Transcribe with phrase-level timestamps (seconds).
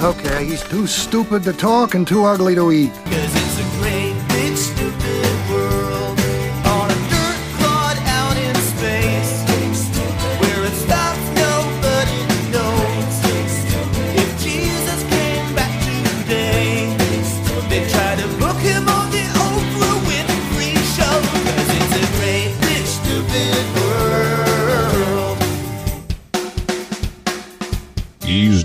[0.00, 2.92] Okay, he's too stupid to talk and too ugly to eat.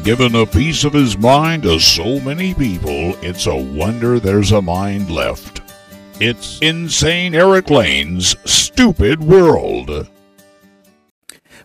[0.10, 4.60] Given a piece of his mind to so many people, it's a wonder there's a
[4.60, 5.62] mind left.
[6.20, 10.10] It's Insane Eric Lane's Stupid World.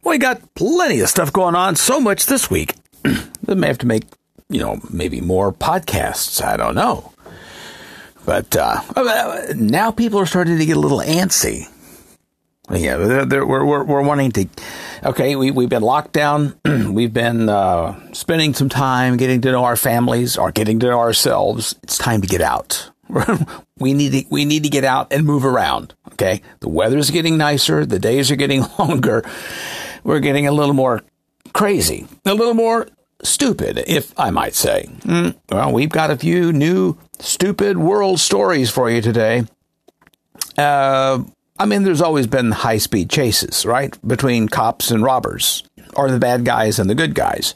[0.04, 2.74] We got plenty of stuff going on, so much this week.
[3.46, 4.02] we may have to make,
[4.50, 6.44] you know, maybe more podcasts.
[6.44, 7.14] I don't know.
[8.26, 8.82] But uh,
[9.54, 11.66] now people are starting to get a little antsy.
[12.70, 14.46] Yeah, they're, they're, we're, we're, we're wanting to.
[15.04, 16.58] Okay, we, we've been locked down.
[16.64, 20.98] we've been uh, spending some time getting to know our families or getting to know
[20.98, 21.74] ourselves.
[21.82, 22.90] It's time to get out.
[23.78, 25.94] we need to, we need to get out and move around.
[26.12, 27.84] Okay, the weather's getting nicer.
[27.84, 29.22] The days are getting longer.
[30.02, 31.02] We're getting a little more
[31.52, 32.88] crazy, a little more
[33.22, 34.88] stupid, if I might say.
[35.00, 39.44] Mm, well, we've got a few new stupid world stories for you today.
[40.56, 41.24] Uh,
[41.56, 43.96] I mean, there's always been high speed chases, right?
[44.06, 45.62] Between cops and robbers,
[45.94, 47.54] or the bad guys and the good guys.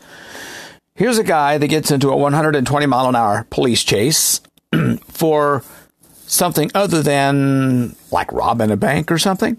[0.94, 4.40] Here's a guy that gets into a 120 mile an hour police chase
[5.08, 5.62] for
[6.26, 9.58] something other than like robbing a bank or something.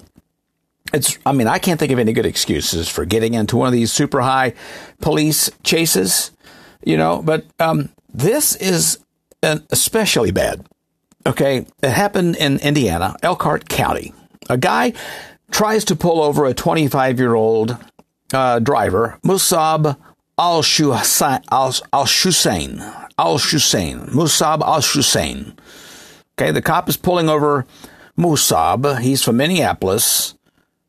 [0.93, 3.73] It's, I mean, I can't think of any good excuses for getting into one of
[3.73, 4.53] these super high
[5.01, 6.31] police chases,
[6.83, 8.99] you know, but um, this is
[9.43, 10.65] especially bad.
[11.27, 14.13] Okay, it happened in Indiana, Elkhart County.
[14.49, 14.93] A guy
[15.51, 17.77] tries to pull over a 25 year old
[18.33, 19.97] uh, driver, Musab
[20.37, 21.43] Al Shussein.
[21.51, 21.73] Al
[23.37, 24.07] Shussein.
[24.07, 25.53] Musab Al Shussein.
[26.37, 27.65] Okay, the cop is pulling over
[28.17, 28.99] Musab.
[28.99, 30.35] He's from Minneapolis.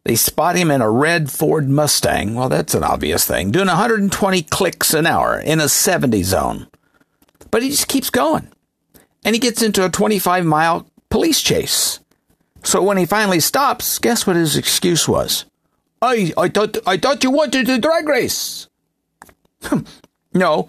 [0.05, 2.35] They spot him in a red Ford Mustang.
[2.35, 3.51] Well, that's an obvious thing.
[3.51, 6.69] Doing 120 clicks an hour in a 70 zone.
[7.51, 8.49] But he just keeps going.
[9.25, 12.00] And he gets into a 25 mile police chase.
[12.63, 15.47] So when he finally stops, guess what his excuse was?
[16.03, 18.69] I, I thought, I thought you wanted a drag race.
[19.63, 19.81] Hmm.
[20.33, 20.69] no,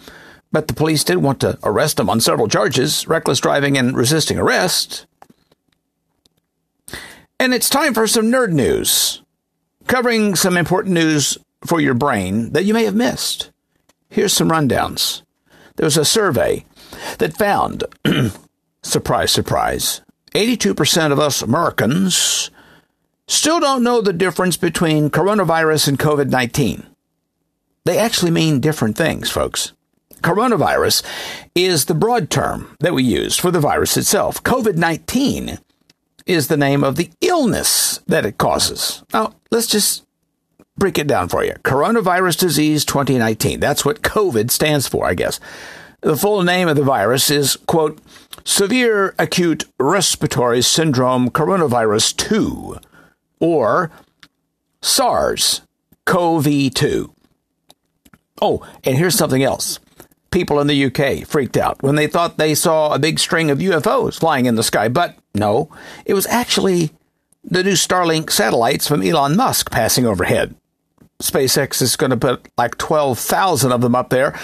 [0.52, 4.38] but the police did want to arrest him on several charges, reckless driving and resisting
[4.38, 5.06] arrest.
[7.40, 9.24] And it's time for some nerd news,
[9.88, 13.52] covering some important news for your brain that you may have missed.
[14.10, 15.22] Here's some rundowns.
[15.78, 16.66] There was a survey
[17.20, 17.86] that found,
[18.84, 20.02] surprise, surprise,
[20.34, 22.52] 82% of us Americans
[23.28, 26.86] still don't know the difference between coronavirus and COVID 19.
[27.84, 29.74] They actually mean different things, folks.
[30.22, 31.04] Coronavirus
[31.56, 34.42] is the broad term that we use for the virus itself.
[34.44, 35.60] COVID 19
[36.26, 39.04] is the name of the illness that it causes.
[39.14, 40.06] Now, let's just
[40.78, 41.54] break it down for you.
[41.64, 43.60] Coronavirus disease 2019.
[43.60, 45.40] That's what COVID stands for, I guess.
[46.02, 48.00] The full name of the virus is, quote,
[48.44, 52.78] severe acute respiratory syndrome coronavirus 2
[53.40, 53.92] or
[54.82, 55.62] SARS
[56.06, 57.14] CoV 2.
[58.42, 59.80] Oh, and here's something else.
[60.32, 63.60] People in the UK freaked out when they thought they saw a big string of
[63.60, 65.70] UFOs flying in the sky, but no,
[66.06, 66.92] it was actually
[67.44, 70.56] the new Starlink satellites from Elon Musk passing overhead.
[71.22, 74.38] SpaceX is going to put like 12,000 of them up there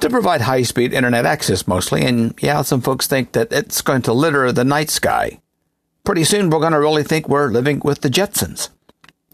[0.00, 2.02] to provide high speed internet access mostly.
[2.04, 5.40] And yeah, some folks think that it's going to litter the night sky.
[6.04, 8.68] Pretty soon we're going to really think we're living with the Jetsons.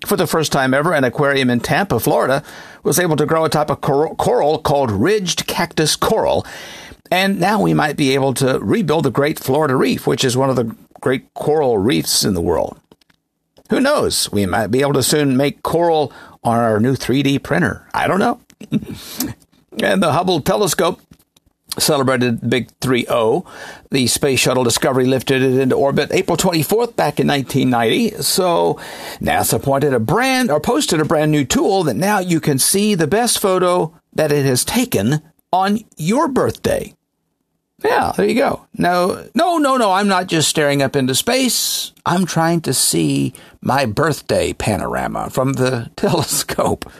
[0.04, 2.43] For the first time ever, an aquarium in Tampa, Florida,
[2.82, 6.47] was able to grow a type of cor- coral called ridged cactus coral.
[7.10, 10.50] And now we might be able to rebuild the Great Florida Reef, which is one
[10.50, 12.78] of the great coral reefs in the world.
[13.71, 14.31] Who knows?
[14.31, 16.12] We might be able to soon make coral
[16.44, 17.88] on our new 3D printer.
[17.94, 18.41] I don't know.
[19.83, 21.01] and the Hubble telescope
[21.79, 23.47] celebrated Big 3-0.
[23.91, 28.23] The Space Shuttle Discovery lifted it into orbit April 24th back in 1990.
[28.23, 28.75] So
[29.21, 32.95] NASA pointed a brand or posted a brand new tool that now you can see
[32.95, 35.21] the best photo that it has taken
[35.53, 36.95] on your birthday.
[37.84, 38.67] Yeah, there you go.
[38.79, 39.93] No, no, no, no.
[39.93, 41.93] I'm not just staring up into space.
[42.07, 46.91] I'm trying to see my birthday panorama from the telescope.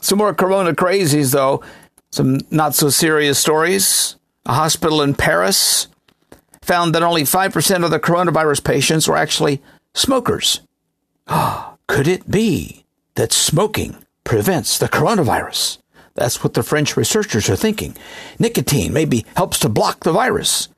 [0.00, 1.62] Some more corona crazies, though.
[2.10, 4.16] Some not so serious stories.
[4.46, 5.88] A hospital in Paris
[6.62, 9.62] found that only 5% of the coronavirus patients were actually
[9.94, 10.60] smokers.
[11.86, 12.84] Could it be
[13.14, 15.78] that smoking prevents the coronavirus?
[16.14, 17.96] That's what the French researchers are thinking.
[18.38, 20.68] Nicotine maybe helps to block the virus.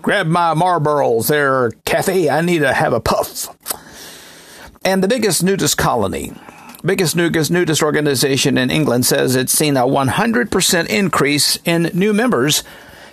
[0.00, 2.30] Grab my Marlboros there, Kathy.
[2.30, 3.48] I need to have a puff.
[4.84, 6.32] And the biggest nudist colony,
[6.86, 12.64] biggest nudist, organization in England says it's seen a 100% increase in new members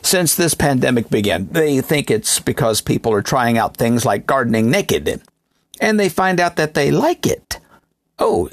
[0.01, 1.47] since this pandemic began.
[1.47, 5.21] They think it's because people are trying out things like gardening naked
[5.81, 7.59] and they find out that they like it.
[8.19, 8.49] Oh,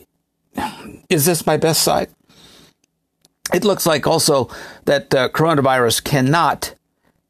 [1.09, 2.09] is this my best side?
[3.53, 4.49] It looks like also
[4.85, 6.75] that uh, coronavirus cannot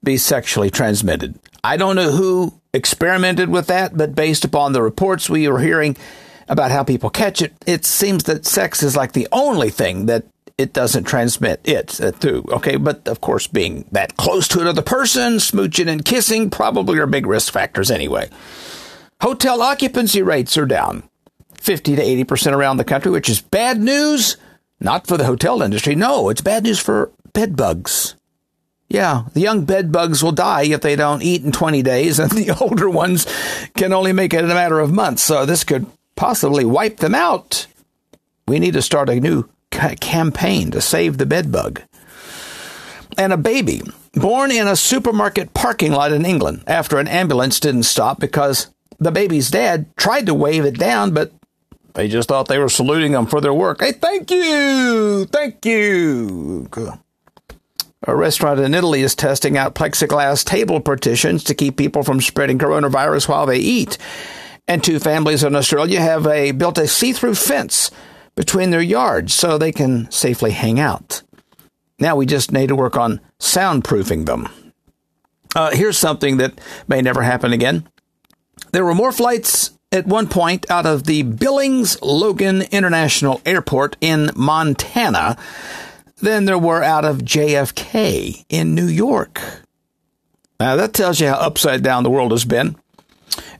[0.03, 1.39] be sexually transmitted.
[1.63, 5.97] I don't know who experimented with that, but based upon the reports we were hearing
[6.51, 10.25] about how people catch it, it seems that sex is like the only thing that
[10.59, 12.45] it doesn't transmit it uh, through.
[12.51, 17.07] Okay, but of course, being that close to another person, smooching and kissing probably are
[17.07, 18.29] big risk factors anyway.
[19.23, 21.05] Hotel occupancy rates are down
[21.55, 24.37] 50 to 80% around the country, which is bad news,
[24.81, 25.95] not for the hotel industry.
[25.95, 28.17] No, it's bad news for bed bugs.
[28.89, 32.31] Yeah, the young bed bugs will die if they don't eat in 20 days, and
[32.33, 33.25] the older ones
[33.77, 35.23] can only make it in a matter of months.
[35.23, 35.87] So this could
[36.21, 37.67] possibly wipe them out.
[38.47, 41.81] We need to start a new ca- campaign to save the bedbug.
[43.17, 43.81] And a baby
[44.13, 48.67] born in a supermarket parking lot in England after an ambulance didn't stop because
[48.99, 51.33] the baby's dad tried to wave it down, but
[51.95, 53.81] they just thought they were saluting them for their work.
[53.81, 55.25] Hey, thank you!
[55.25, 56.69] Thank you!
[58.07, 62.59] A restaurant in Italy is testing out plexiglass table partitions to keep people from spreading
[62.59, 63.97] coronavirus while they eat.
[64.71, 67.91] And two families in Australia have a, built a see through fence
[68.37, 71.25] between their yards so they can safely hang out.
[71.99, 74.49] Now we just need to work on soundproofing them.
[75.57, 77.89] Uh, here's something that may never happen again.
[78.71, 84.31] There were more flights at one point out of the Billings Logan International Airport in
[84.37, 85.37] Montana
[86.19, 89.41] than there were out of JFK in New York.
[90.61, 92.77] Now that tells you how upside down the world has been.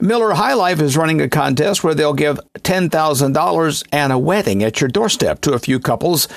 [0.01, 4.81] Miller High Life is running a contest where they'll give $10,000 and a wedding at
[4.81, 6.29] your doorstep to a few couples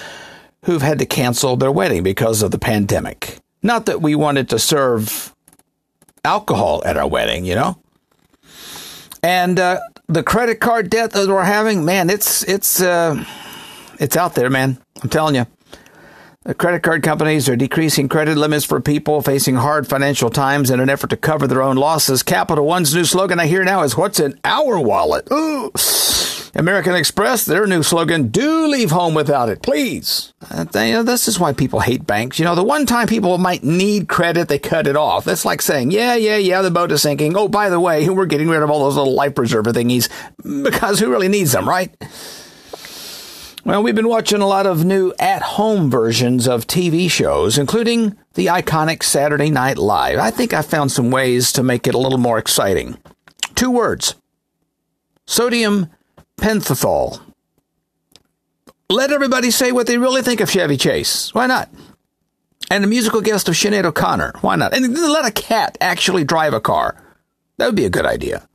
[0.65, 3.39] who've had to cancel their wedding because of the pandemic.
[3.61, 5.33] Not that we wanted to serve
[6.23, 7.77] alcohol at our wedding, you know?
[9.21, 13.23] And uh, the credit card debt that we're having, man, it's it's uh,
[13.99, 14.77] it's out there, man.
[15.01, 15.45] I'm telling you.
[16.45, 20.81] The credit card companies are decreasing credit limits for people facing hard financial times in
[20.81, 22.21] an effort to cover their own losses.
[22.21, 25.71] Capital One's new slogan I hear now is "What's in our wallet?" Ooh.
[26.55, 30.33] American Express, their new slogan, do leave home without it, please.
[30.51, 32.37] Uh, they, you know, this is why people hate banks.
[32.37, 35.23] You know, the one time people might need credit, they cut it off.
[35.23, 37.37] That's like saying, yeah, yeah, yeah, the boat is sinking.
[37.37, 40.09] Oh, by the way, we're getting rid of all those little life preserver thingies
[40.63, 41.95] because who really needs them, right?
[43.65, 48.17] Well, we've been watching a lot of new at home versions of TV shows, including
[48.33, 50.19] the iconic Saturday Night Live.
[50.19, 52.97] I think I found some ways to make it a little more exciting.
[53.55, 54.15] Two words
[55.25, 55.87] sodium
[56.35, 57.21] pentothal.
[58.89, 61.33] Let everybody say what they really think of Chevy Chase.
[61.33, 61.69] Why not?
[62.69, 64.33] And a musical guest of Sinead O'Connor.
[64.41, 64.75] Why not?
[64.75, 67.01] And let a cat actually drive a car.
[67.57, 68.45] That would be a good idea.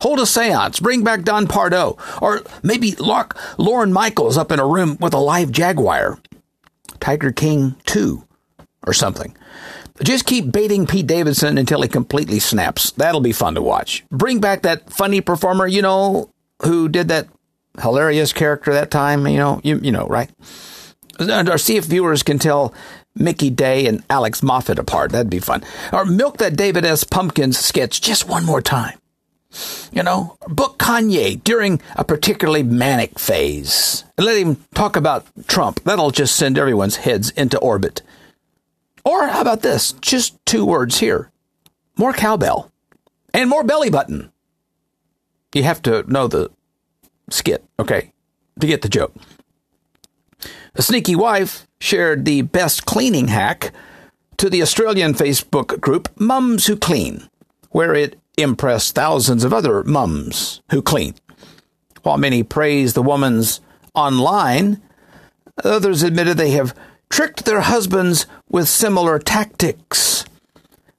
[0.00, 0.80] Hold a seance.
[0.80, 1.98] Bring back Don Pardo.
[2.22, 6.18] Or maybe lock Lorne Michaels up in a room with a live jaguar.
[7.00, 8.24] Tiger King 2
[8.86, 9.36] or something.
[10.02, 12.92] Just keep baiting Pete Davidson until he completely snaps.
[12.92, 14.04] That'll be fun to watch.
[14.10, 16.30] Bring back that funny performer, you know,
[16.62, 17.28] who did that
[17.80, 20.30] hilarious character that time, you know, you, you know, right?
[21.18, 22.72] Or see if viewers can tell
[23.16, 25.10] Mikey Day and Alex Moffat apart.
[25.10, 25.64] That'd be fun.
[25.92, 27.02] Or milk that David S.
[27.02, 28.98] Pumpkins sketch just one more time.
[29.90, 34.04] You know, book Kanye during a particularly manic phase.
[34.16, 35.82] And let him talk about Trump.
[35.84, 38.02] That'll just send everyone's heads into orbit.
[39.04, 39.92] Or how about this?
[39.92, 41.30] Just two words here.
[41.96, 42.70] More cowbell.
[43.32, 44.30] And more belly button.
[45.54, 46.50] You have to know the
[47.30, 48.12] skit, okay,
[48.60, 49.14] to get the joke.
[50.74, 53.72] A sneaky wife shared the best cleaning hack
[54.36, 57.28] to the Australian Facebook group Mums Who Clean,
[57.70, 61.14] where it impressed thousands of other mums who clean.
[62.02, 63.60] While many praise the woman's
[63.94, 64.80] online,
[65.64, 66.74] others admitted they have
[67.10, 70.24] tricked their husbands with similar tactics.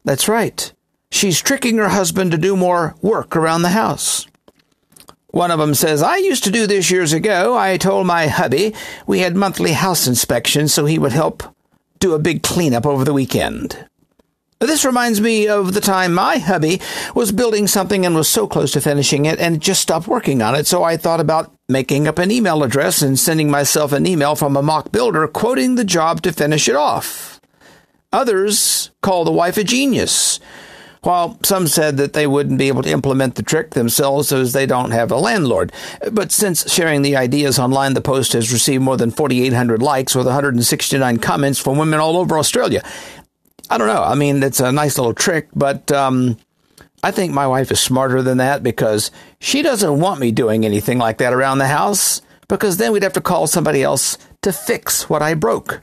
[0.03, 0.71] That's right.
[1.11, 4.27] She's tricking her husband to do more work around the house.
[5.31, 7.55] One of them says, I used to do this years ago.
[7.55, 8.73] I told my hubby
[9.05, 11.43] we had monthly house inspections so he would help
[11.99, 13.87] do a big cleanup over the weekend.
[14.59, 16.81] This reminds me of the time my hubby
[17.15, 20.53] was building something and was so close to finishing it and just stopped working on
[20.53, 20.67] it.
[20.67, 24.57] So I thought about making up an email address and sending myself an email from
[24.57, 27.39] a mock builder quoting the job to finish it off.
[28.11, 30.41] Others call the wife a genius,
[31.03, 34.65] while some said that they wouldn't be able to implement the trick themselves as they
[34.65, 35.71] don't have a landlord.
[36.11, 40.25] But since sharing the ideas online, the post has received more than 4,800 likes with
[40.25, 42.83] 169 comments from women all over Australia.
[43.69, 44.03] I don't know.
[44.03, 46.37] I mean, it's a nice little trick, but um,
[47.03, 50.97] I think my wife is smarter than that because she doesn't want me doing anything
[50.97, 55.09] like that around the house because then we'd have to call somebody else to fix
[55.09, 55.81] what I broke.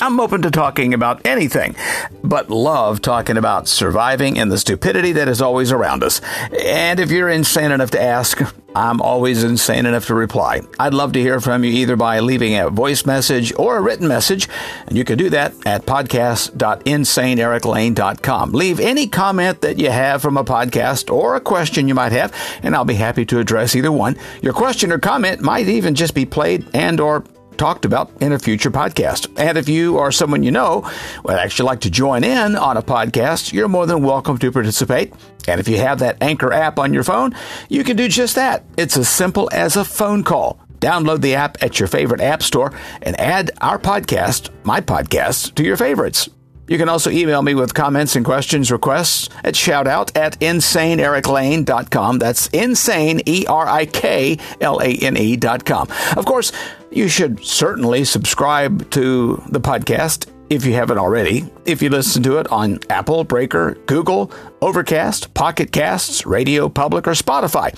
[0.00, 1.76] I'm open to talking about anything,
[2.22, 6.20] but love talking about surviving and the stupidity that is always around us.
[6.62, 8.40] And if you're insane enough to ask,
[8.76, 10.62] I'm always insane enough to reply.
[10.80, 14.08] I'd love to hear from you either by leaving a voice message or a written
[14.08, 14.48] message,
[14.86, 18.52] and you can do that at podcast.insaneericlane.com.
[18.52, 22.34] Leave any comment that you have from a podcast or a question you might have,
[22.64, 24.16] and I'll be happy to address either one.
[24.42, 27.22] Your question or comment might even just be played and or
[27.56, 29.28] talked about in a future podcast.
[29.38, 30.90] And if you or someone you know
[31.24, 35.12] would actually like to join in on a podcast, you're more than welcome to participate.
[35.46, 37.34] And if you have that Anchor app on your phone,
[37.68, 38.64] you can do just that.
[38.76, 40.58] It's as simple as a phone call.
[40.80, 45.62] Download the app at your favorite app store and add our podcast, my podcast, to
[45.62, 46.28] your favorites.
[46.66, 52.18] You can also email me with comments and questions, requests at shoutout at insaneericlane.com.
[52.18, 55.88] That's insane, E R I K L A N E.com.
[56.16, 56.52] Of course,
[56.94, 61.50] you should certainly subscribe to the podcast if you haven't already.
[61.64, 67.12] If you listen to it on Apple, Breaker, Google, Overcast, Pocket Casts, Radio Public, or
[67.12, 67.74] Spotify.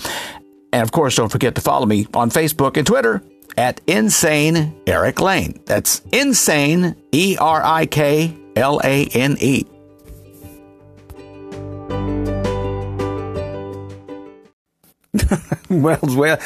[0.71, 3.23] And of course, don't forget to follow me on Facebook and Twitter
[3.57, 5.59] at Insane Eric Lane.
[5.65, 9.65] That's Insane, E R I K L A N E.
[15.69, 16.39] well, well,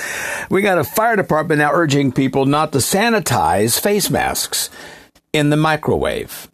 [0.50, 4.70] we got a fire department now urging people not to sanitize face masks
[5.34, 6.50] in the microwave.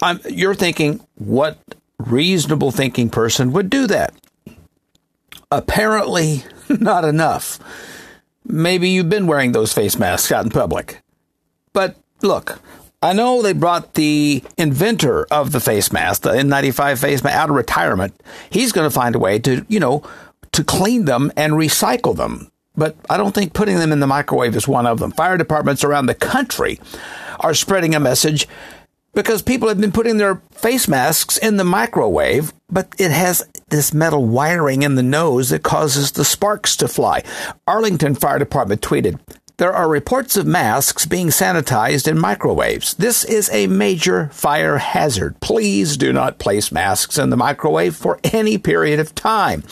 [0.00, 1.58] I'm, you're thinking, what
[1.98, 4.14] reasonable thinking person would do that?
[5.50, 7.58] Apparently, not enough.
[8.44, 11.00] Maybe you've been wearing those face masks out in public.
[11.72, 12.60] But look,
[13.02, 17.50] I know they brought the inventor of the face mask, the N95 face mask, out
[17.50, 18.14] of retirement.
[18.50, 20.02] He's going to find a way to, you know,
[20.52, 22.50] to clean them and recycle them.
[22.74, 25.12] But I don't think putting them in the microwave is one of them.
[25.12, 26.80] Fire departments around the country
[27.40, 28.48] are spreading a message
[29.14, 33.92] because people have been putting their face masks in the microwave, but it has this
[33.92, 37.22] metal wiring in the nose that causes the sparks to fly.
[37.66, 39.20] Arlington Fire Department tweeted,
[39.58, 42.94] there are reports of masks being sanitized in microwaves.
[42.94, 45.38] This is a major fire hazard.
[45.40, 49.62] Please do not place masks in the microwave for any period of time.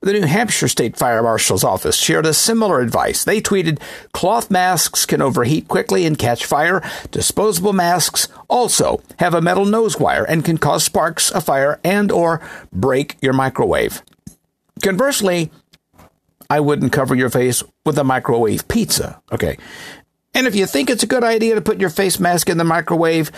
[0.00, 3.24] The New Hampshire State Fire Marshal's office shared a similar advice.
[3.24, 3.80] They tweeted,
[4.12, 6.82] cloth masks can overheat quickly and catch fire.
[7.10, 12.12] Disposable masks also have a metal nose wire and can cause sparks, a fire, and
[12.12, 12.40] or
[12.72, 14.02] break your microwave.
[14.82, 15.50] Conversely,
[16.48, 19.20] I wouldn't cover your face with a microwave pizza.
[19.32, 19.58] Okay.
[20.34, 22.64] And if you think it's a good idea to put your face mask in the
[22.64, 23.32] microwave,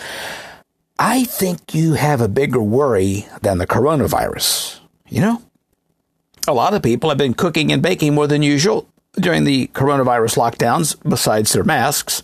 [0.99, 4.79] I think you have a bigger worry than the coronavirus.
[5.09, 5.41] You know?
[6.47, 10.37] A lot of people have been cooking and baking more than usual during the coronavirus
[10.37, 12.23] lockdowns, besides their masks.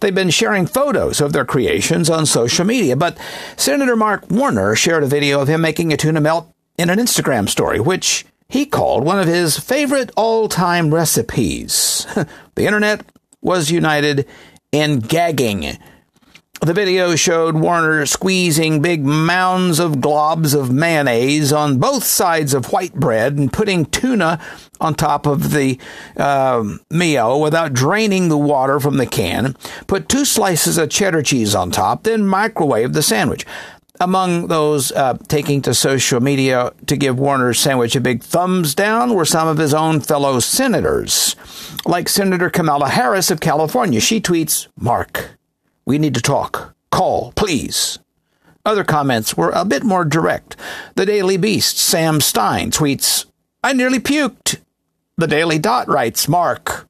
[0.00, 3.18] They've been sharing photos of their creations on social media, but
[3.56, 7.48] Senator Mark Warner shared a video of him making a tuna melt in an Instagram
[7.48, 12.06] story, which he called one of his favorite all time recipes.
[12.54, 13.04] the internet
[13.40, 14.26] was united
[14.72, 15.78] in gagging
[16.60, 22.72] the video showed Warner squeezing big mounds of globs of mayonnaise on both sides of
[22.72, 24.40] white bread and putting tuna
[24.80, 25.78] on top of the
[26.16, 29.56] uh, meal without draining the water from the can.
[29.86, 33.46] Put two slices of cheddar cheese on top, then microwave the sandwich.
[34.00, 39.14] Among those uh, taking to social media to give Warner's sandwich a big thumbs down
[39.14, 41.34] were some of his own fellow senators,
[41.84, 43.98] like Senator Kamala Harris of California.
[44.00, 45.37] She tweets, Mark,
[45.88, 46.74] we need to talk.
[46.92, 47.98] Call, please.
[48.66, 50.54] Other comments were a bit more direct.
[50.96, 53.24] The Daily Beast, Sam Stein, tweets,
[53.64, 54.60] I nearly puked.
[55.16, 56.86] The Daily Dot writes, Mark.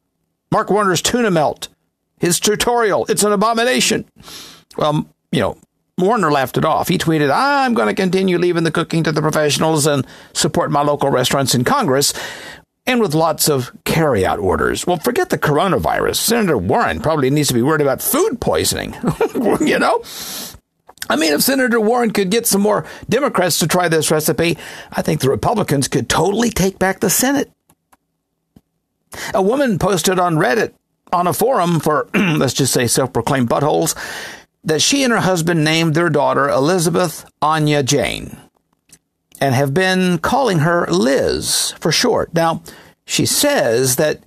[0.50, 1.68] Mark Warner's tuna melt.
[2.18, 3.06] His tutorial.
[3.08, 4.04] It's an abomination.
[4.76, 5.58] Well, you know,
[5.96, 6.88] Warner laughed it off.
[6.88, 10.82] He tweeted, I'm going to continue leaving the cooking to the professionals and support my
[10.82, 12.12] local restaurants in Congress.
[12.88, 14.86] And with lots of carry-out orders.
[14.86, 16.16] Well, forget the coronavirus.
[16.16, 18.96] Senator Warren probably needs to be worried about food poisoning.
[19.60, 20.02] you know?
[21.10, 24.56] I mean, if Senator Warren could get some more Democrats to try this recipe,
[24.90, 27.52] I think the Republicans could totally take back the Senate.
[29.34, 30.72] A woman posted on Reddit
[31.12, 33.94] on a forum for, let's just say, self proclaimed buttholes
[34.64, 38.36] that she and her husband named their daughter Elizabeth Anya Jane
[39.40, 42.34] and have been calling her Liz for short.
[42.34, 42.62] Now,
[43.04, 44.22] she says that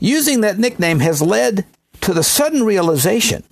[0.00, 1.66] using that nickname has led
[2.00, 3.44] to the sudden realization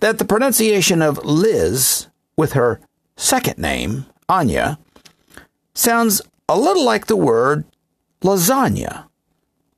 [0.00, 2.80] that the pronunciation of Liz with her
[3.16, 4.78] second name, Anya,
[5.74, 7.64] sounds a little like the word
[8.22, 9.06] lasagna.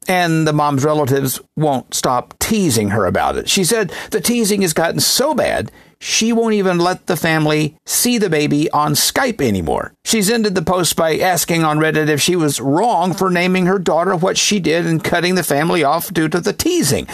[0.08, 3.48] And the mom's relatives won't stop teasing her about it.
[3.48, 8.18] She said the teasing has gotten so bad she won't even let the family see
[8.18, 9.92] the baby on Skype anymore.
[10.04, 13.78] She's ended the post by asking on Reddit if she was wrong for naming her
[13.78, 17.08] daughter what she did and cutting the family off due to the teasing.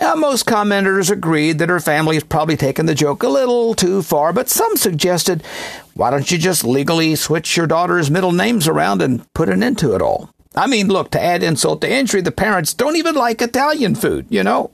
[0.00, 4.02] Now, most commenters agreed that her family has probably taken the joke a little too
[4.02, 5.42] far, but some suggested,
[5.94, 9.78] why don't you just legally switch your daughter's middle names around and put an end
[9.78, 10.30] to it all?
[10.56, 14.26] I mean, look, to add insult to injury, the parents don't even like Italian food,
[14.28, 14.70] you know?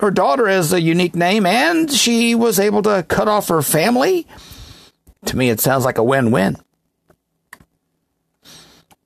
[0.00, 4.26] Her daughter has a unique name and she was able to cut off her family.
[5.26, 6.56] To me, it sounds like a win win.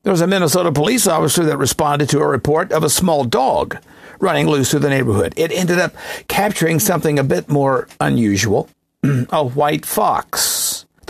[0.03, 3.79] There was a Minnesota police officer that responded to a report of a small dog
[4.19, 5.35] running loose through the neighborhood.
[5.37, 5.95] It ended up
[6.29, 8.69] capturing something a bit more unusual
[9.31, 10.60] a white fox.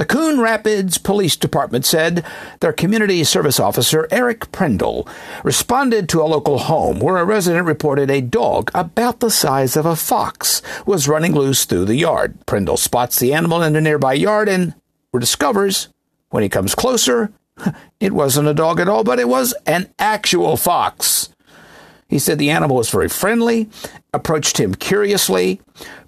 [0.01, 2.25] The Coon Rapids Police Department said
[2.61, 5.07] their community service officer, Eric Prendle,
[5.45, 9.85] responded to a local home where a resident reported a dog about the size of
[9.85, 12.35] a fox was running loose through the yard.
[12.47, 14.75] Prendle spots the animal in a nearby yard and
[15.13, 15.89] discovers
[16.31, 17.31] when he comes closer,
[18.01, 21.29] it wasn't a dog at all, but it was an actual fox.
[22.09, 23.69] He said the animal was very friendly,
[24.15, 25.61] approached him curiously.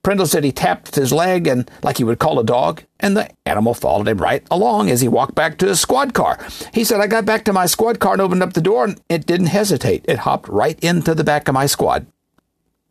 [0.05, 3.31] Prendle said he tapped his leg and like he would call a dog, and the
[3.47, 6.45] animal followed him right along as he walked back to his squad car.
[6.75, 9.01] He said, I got back to my squad car and opened up the door, and
[9.09, 10.05] it didn't hesitate.
[10.09, 12.07] It hopped right into the back of my squad.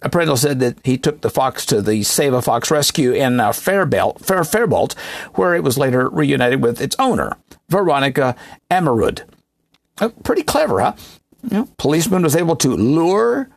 [0.04, 3.52] Prendle said that he took the fox to the Save a Fox Rescue in uh,
[3.52, 4.94] Fairbelt, Fair, Faribault,
[5.36, 7.38] where it was later reunited with its owner,
[7.70, 8.36] Veronica
[8.72, 9.24] Amarud.
[10.00, 10.94] Uh, pretty clever, huh?
[11.44, 13.50] You know, policeman was able to lure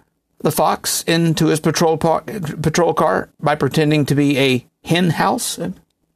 [0.44, 5.59] the fox into his patrol par- patrol car by pretending to be a hen house.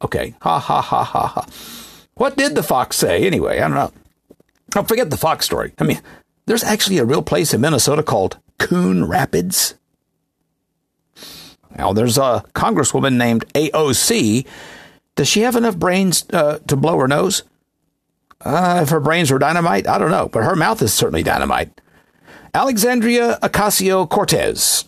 [0.01, 1.45] Okay, ha ha ha ha ha.
[2.13, 3.57] What did the fox say anyway?
[3.59, 3.91] I don't know.
[4.75, 5.73] I'll forget the fox story.
[5.79, 5.99] I mean,
[6.45, 9.75] there's actually a real place in Minnesota called Coon Rapids.
[11.75, 14.45] Now, there's a congresswoman named AOC.
[15.15, 17.43] Does she have enough brains uh, to blow her nose?
[18.41, 21.81] Uh, if her brains were dynamite, I don't know, but her mouth is certainly dynamite.
[22.53, 24.85] Alexandria Ocasio Cortez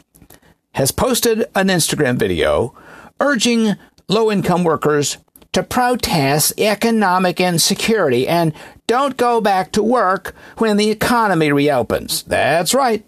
[0.74, 2.74] has posted an Instagram video
[3.20, 3.76] urging
[4.08, 5.18] low income workers
[5.54, 8.54] to protest economic insecurity and
[8.88, 12.24] don't go back to work when the economy reopens.
[12.24, 13.06] That's right.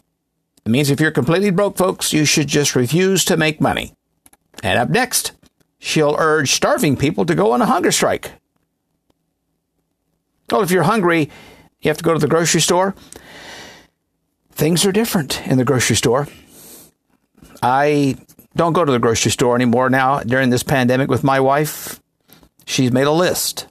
[0.66, 3.94] It means if you're completely broke, folks, you should just refuse to make money.
[4.62, 5.32] And up next,
[5.80, 8.34] she'll urge starving people to go on a hunger strike.
[10.52, 11.32] Well, if you're hungry,
[11.82, 12.94] you have to go to the grocery store.
[14.56, 16.28] Things are different in the grocery store.
[17.62, 18.16] I
[18.56, 22.00] don't go to the grocery store anymore now during this pandemic with my wife.
[22.66, 23.68] She's made a list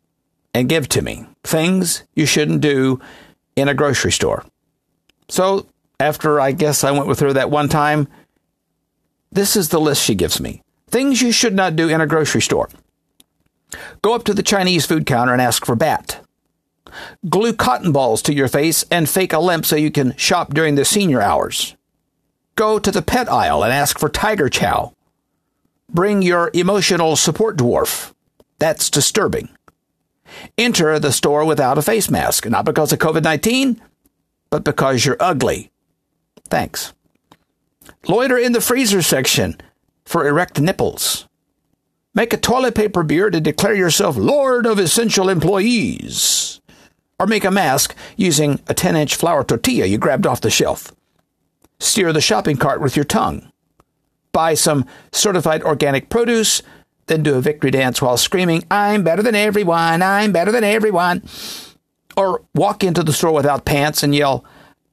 [0.53, 3.01] and give to me things you shouldn't do
[3.57, 4.45] in a grocery store.
[5.29, 5.66] So,
[6.01, 8.09] after I guess I went with her that one time,
[9.31, 10.62] this is the list she gives me.
[10.88, 12.68] Things you should not do in a grocery store.
[14.03, 16.21] Go up to the Chinese food counter and ask for bat.
[17.28, 20.74] Glue cotton balls to your face and fake a limp so you can shop during
[20.74, 21.76] the senior hours.
[22.55, 24.94] Go to the pet aisle and ask for tiger chow.
[25.88, 28.12] Bring your emotional support dwarf.
[28.59, 29.48] That's disturbing.
[30.57, 33.81] Enter the store without a face mask, not because of COVID 19,
[34.50, 35.70] but because you're ugly.
[36.48, 36.92] Thanks.
[38.07, 39.57] Loiter in the freezer section
[40.05, 41.28] for erect nipples.
[42.14, 46.61] Make a toilet paper beer to declare yourself Lord of Essential Employees.
[47.22, 50.90] Or make a mask using a 10 inch flour tortilla you grabbed off the shelf.
[51.78, 53.52] Steer the shopping cart with your tongue.
[54.32, 56.62] Buy some certified organic produce,
[57.06, 61.22] then do a victory dance while screaming, I'm better than everyone, I'm better than everyone.
[62.16, 64.44] Or walk into the store without pants and yell,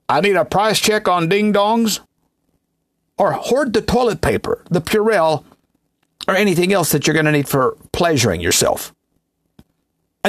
[0.07, 1.99] I need a price check on ding dongs.
[3.17, 5.45] Or hoard the toilet paper, the Purell,
[6.27, 8.93] or anything else that you're going to need for pleasuring yourself.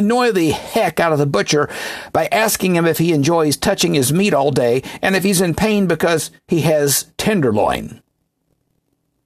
[0.00, 1.68] Annoy the heck out of the butcher
[2.12, 5.54] by asking him if he enjoys touching his meat all day and if he's in
[5.54, 8.02] pain because he has tenderloin.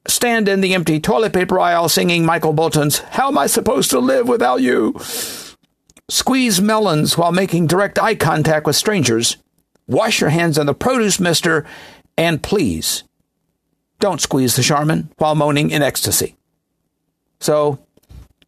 [0.07, 3.99] Stand in the empty toilet paper aisle singing Michael Bolton's How Am I Supposed to
[3.99, 4.95] Live Without You?
[6.11, 9.39] Squeeze melons while making direct eye contact with strangers.
[9.87, 11.65] Wash your hands on the produce mister,
[12.19, 13.05] and please
[14.01, 16.37] don't squeeze the Charmin while moaning in ecstasy.
[17.41, 17.79] So,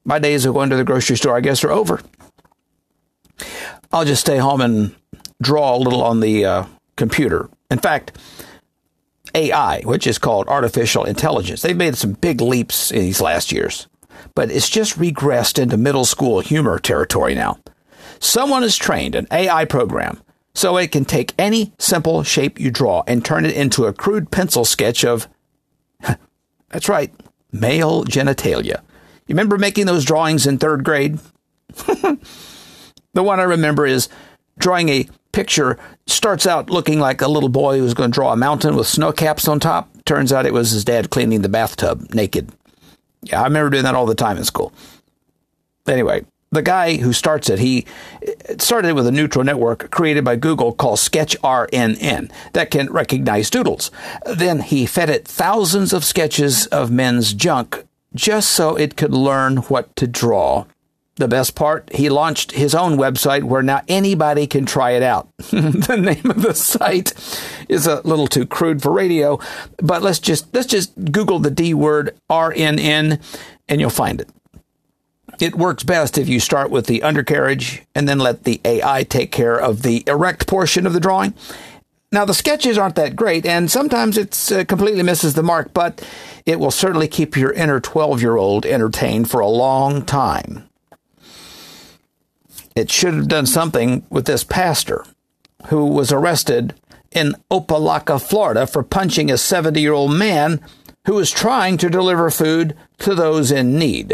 [0.05, 2.01] my days of going to the grocery store, I guess, are over.
[3.93, 4.95] I'll just stay home and
[5.41, 7.49] draw a little on the uh, computer.
[7.71, 8.17] In fact,
[9.35, 13.87] AI, which is called artificial intelligence, they've made some big leaps in these last years,
[14.35, 17.59] but it's just regressed into middle school humor territory now.
[18.19, 20.23] Someone has trained an AI program
[20.55, 24.31] so it can take any simple shape you draw and turn it into a crude
[24.31, 25.29] pencil sketch of,
[26.71, 27.13] that's right,
[27.53, 28.81] male genitalia.
[29.27, 31.19] You remember making those drawings in third grade?
[33.17, 34.09] the one I remember is
[34.59, 38.37] drawing a picture starts out looking like a little boy who's going to draw a
[38.37, 39.91] mountain with snow caps on top.
[40.05, 42.51] Turns out it was his dad cleaning the bathtub naked.
[43.23, 44.73] Yeah, I remember doing that all the time in school.
[45.87, 47.87] Anyway, the guy who starts it, he
[48.59, 53.91] started with a neutral network created by Google called SketchRNN that can recognize doodles.
[54.25, 59.59] Then he fed it thousands of sketches of men's junk just so it could learn
[59.59, 60.65] what to draw.
[61.17, 65.29] The best part, he launched his own website where now anybody can try it out.
[65.39, 67.15] the name of the site
[67.71, 69.39] is a little too crude for radio,
[69.79, 73.23] but let's just let's just Google the D word RNN
[73.67, 74.29] and you'll find it.
[75.41, 79.33] It works best if you start with the undercarriage and then let the AI take
[79.33, 81.35] care of the erect portion of the drawing.
[82.13, 86.07] Now, the sketches aren't that great, and sometimes it uh, completely misses the mark, but
[86.47, 90.66] it will certainly keep your inner 12 year old entertained for a long time.
[92.77, 95.05] It should have done something with this pastor
[95.69, 96.75] who was arrested
[97.11, 100.61] in Opa-locka, Florida for punching a 70 year old man
[101.07, 104.09] who was trying to deliver food to those in need.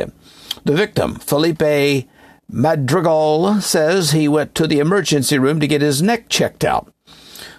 [0.65, 2.07] The victim, Felipe
[2.49, 6.93] Madrigal, says he went to the emergency room to get his neck checked out.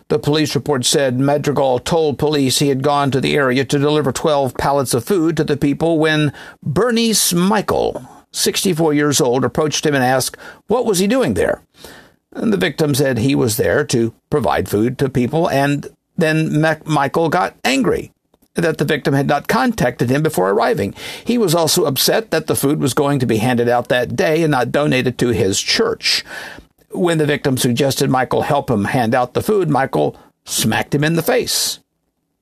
[0.07, 4.11] The police report said Madrigal told police he had gone to the area to deliver
[4.11, 9.96] 12 pallets of food to the people when Bernice Michael, 64 years old, approached him
[9.96, 11.62] and asked what was he doing there.
[12.34, 17.30] And the victim said he was there to provide food to people, and then Michael
[17.30, 18.12] got angry
[18.56, 20.93] that the victim had not contacted him before arriving.
[21.26, 24.43] He was also upset that the food was going to be handed out that day
[24.43, 26.24] and not donated to his church.
[26.91, 30.15] When the victim suggested Michael help him hand out the food, Michael
[30.46, 31.80] smacked him in the face.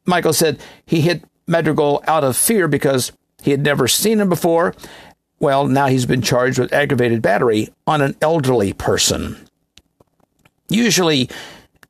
[0.06, 4.76] Michael said he hit Madrigal out of fear because he had never seen him before.
[5.42, 9.38] Well, now he's been charged with aggravated battery on an elderly person.
[10.70, 11.30] Usually,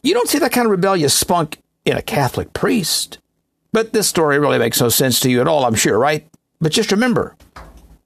[0.02, 3.20] you don't see that kind of rebellious spunk in a Catholic priest.
[3.74, 6.26] But this story really makes no sense to you at all, I'm sure, right?
[6.62, 7.36] But just remember,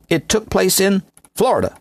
[0.09, 1.03] it took place in
[1.35, 1.77] Florida.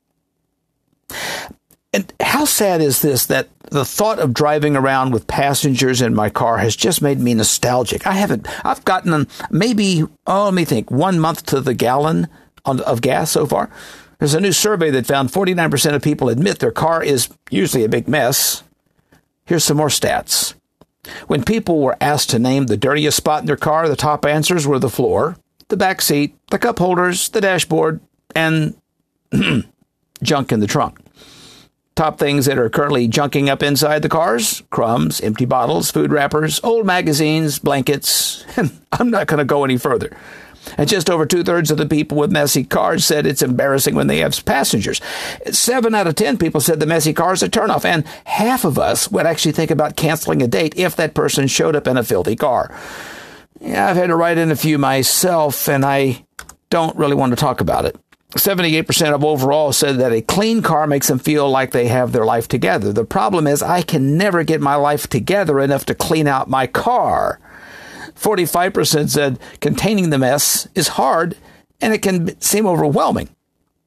[1.94, 6.28] And how sad is this that the thought of driving around with passengers in my
[6.28, 8.06] car has just made me nostalgic?
[8.06, 12.28] I haven't, I've gotten um, maybe, oh, let me think, one month to the gallon
[12.64, 13.70] of gas so far.
[14.18, 17.88] There's a new survey that found 49% of people admit their car is usually a
[17.88, 18.62] big mess.
[19.44, 20.54] Here's some more stats.
[21.26, 24.66] When people were asked to name the dirtiest spot in their car, the top answers
[24.66, 25.36] were the floor,
[25.68, 28.00] the back seat, the cup holders, the dashboard,
[28.34, 28.74] and
[30.22, 30.98] junk in the trunk.
[31.94, 36.60] Top things that are currently junking up inside the cars crumbs, empty bottles, food wrappers,
[36.64, 38.44] old magazines, blankets,
[38.92, 40.16] I'm not going to go any further.
[40.78, 44.06] And just over two thirds of the people with messy cars said it's embarrassing when
[44.06, 45.00] they have passengers.
[45.50, 48.78] Seven out of ten people said the messy car is a turnoff, and half of
[48.78, 52.04] us would actually think about canceling a date if that person showed up in a
[52.04, 52.74] filthy car.
[53.60, 56.24] Yeah, I've had to write in a few myself, and I
[56.70, 57.96] don't really want to talk about it.
[58.32, 62.24] 78% of overall said that a clean car makes them feel like they have their
[62.24, 62.92] life together.
[62.92, 66.66] The problem is I can never get my life together enough to clean out my
[66.66, 67.38] car.
[68.16, 71.36] 45% said containing the mess is hard
[71.80, 73.28] and it can seem overwhelming.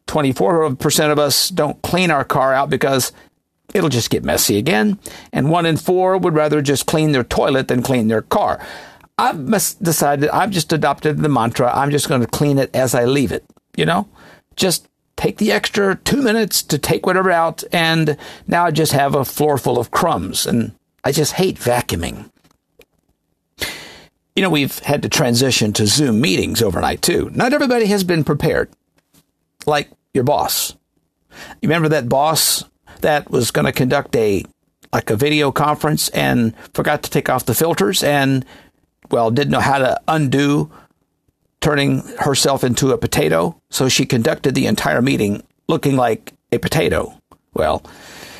[0.08, 3.12] 24% of us don't clean our car out because
[3.74, 5.00] it'll just get messy again.
[5.34, 8.66] And one in four would rather just clean their toilet than clean their car.
[9.18, 13.06] I've decided, I've just adopted the mantra I'm just going to clean it as I
[13.06, 13.44] leave it,
[13.76, 14.08] you know?
[14.58, 19.16] just take the extra two minutes to take whatever out, and now I just have
[19.16, 20.74] a floor full of crumbs, and
[21.06, 22.30] I just hate vacuuming.
[24.38, 27.32] You know, we've had to transition to Zoom meetings overnight too.
[27.34, 28.70] Not everybody has been prepared,
[29.66, 30.76] like your boss.
[31.60, 32.64] You remember that boss
[33.02, 34.46] that was going to conduct a
[34.94, 38.46] like a video conference and forgot to take off the filters and
[39.10, 40.72] well didn't know how to undo
[41.60, 47.20] turning herself into a potato, so she conducted the entire meeting looking like a potato.
[47.56, 47.84] Well,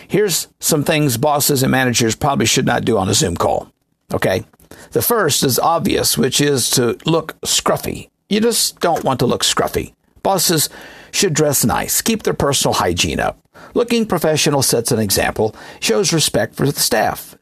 [0.08, 3.72] here's some things bosses and managers probably should not do on a Zoom call.
[4.14, 4.46] Okay.
[4.92, 8.10] The first is obvious, which is to look scruffy.
[8.30, 9.94] You just don't want to look scruffy.
[10.24, 10.70] Bosses
[11.12, 13.40] should dress nice, keep their personal hygiene up.
[13.74, 17.38] Looking professional sets an example, shows respect for the staff.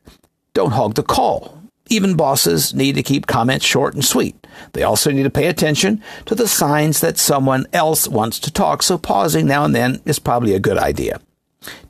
[0.54, 1.62] Don't hog the call.
[1.88, 4.36] Even bosses need to keep comments short and sweet.
[4.74, 8.82] They also need to pay attention to the signs that someone else wants to talk,
[8.82, 11.22] so pausing now and then is probably a good idea.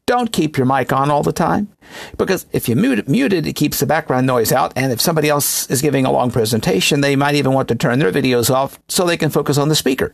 [0.05, 1.67] Don't keep your mic on all the time
[2.17, 4.71] because if you mute it, mute it, it keeps the background noise out.
[4.75, 7.97] And if somebody else is giving a long presentation, they might even want to turn
[7.99, 10.13] their videos off so they can focus on the speaker.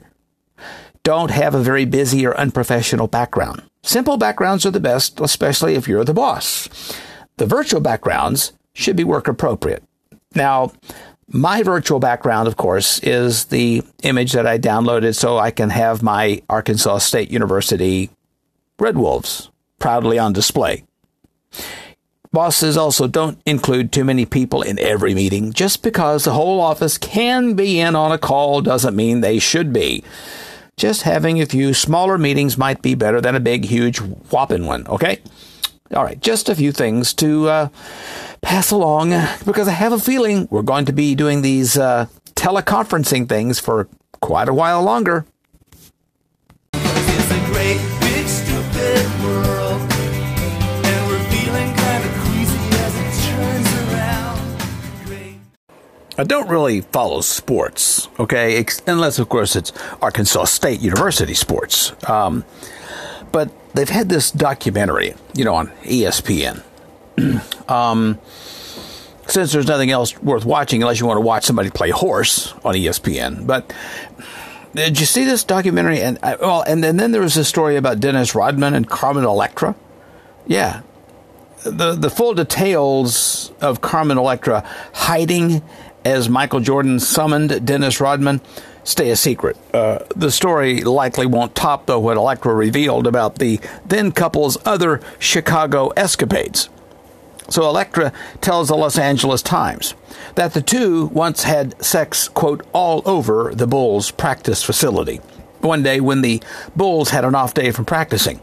[1.03, 3.63] Don't have a very busy or unprofessional background.
[3.83, 6.69] Simple backgrounds are the best, especially if you're the boss.
[7.37, 9.83] The virtual backgrounds should be work appropriate.
[10.35, 10.71] Now,
[11.27, 16.03] my virtual background, of course, is the image that I downloaded so I can have
[16.03, 18.09] my Arkansas State University
[18.79, 19.50] Red Wolves
[19.81, 20.85] proudly on display.
[22.31, 25.51] Bosses also don't include too many people in every meeting.
[25.51, 29.73] Just because the whole office can be in on a call doesn't mean they should
[29.73, 30.01] be.
[30.77, 34.87] Just having a few smaller meetings might be better than a big, huge, whopping one,
[34.87, 35.19] okay?
[35.93, 37.69] All right, just a few things to uh,
[38.41, 39.09] pass along
[39.45, 43.89] because I have a feeling we're going to be doing these uh, teleconferencing things for
[44.21, 45.25] quite a while longer.
[56.17, 59.71] I don't really follow sports, okay, unless of course it's
[60.01, 61.93] Arkansas State University sports.
[62.09, 62.43] Um,
[63.31, 66.63] but they've had this documentary, you know, on ESPN.
[67.69, 68.19] um,
[69.27, 72.75] since there's nothing else worth watching unless you want to watch somebody play horse on
[72.75, 73.47] ESPN.
[73.47, 73.73] But
[74.73, 76.01] did you see this documentary?
[76.01, 79.23] And I, well, and, and then there was a story about Dennis Rodman and Carmen
[79.23, 79.75] Electra.
[80.47, 80.81] Yeah,
[81.63, 85.61] the the full details of Carmen Electra hiding
[86.03, 88.41] as Michael Jordan summoned Dennis Rodman
[88.83, 89.57] stay a secret.
[89.73, 95.01] Uh, the story likely won't top though what Electra revealed about the then couple's other
[95.19, 96.69] Chicago escapades.
[97.49, 99.93] So Electra tells the Los Angeles Times
[100.35, 105.17] that the two once had sex, quote, all over the Bulls practice facility.
[105.59, 106.41] One day when the
[106.75, 108.39] Bulls had an off day from practicing.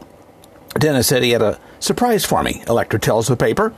[0.77, 3.73] Dennis said he had a surprise for me, Electra tells the paper.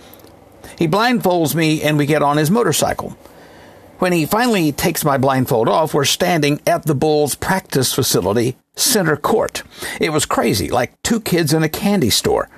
[0.77, 3.17] He blindfolds me and we get on his motorcycle.
[4.01, 9.15] When he finally takes my blindfold off, we're standing at the Bulls practice facility, center
[9.15, 9.61] court.
[9.99, 12.49] It was crazy, like two kids in a candy store.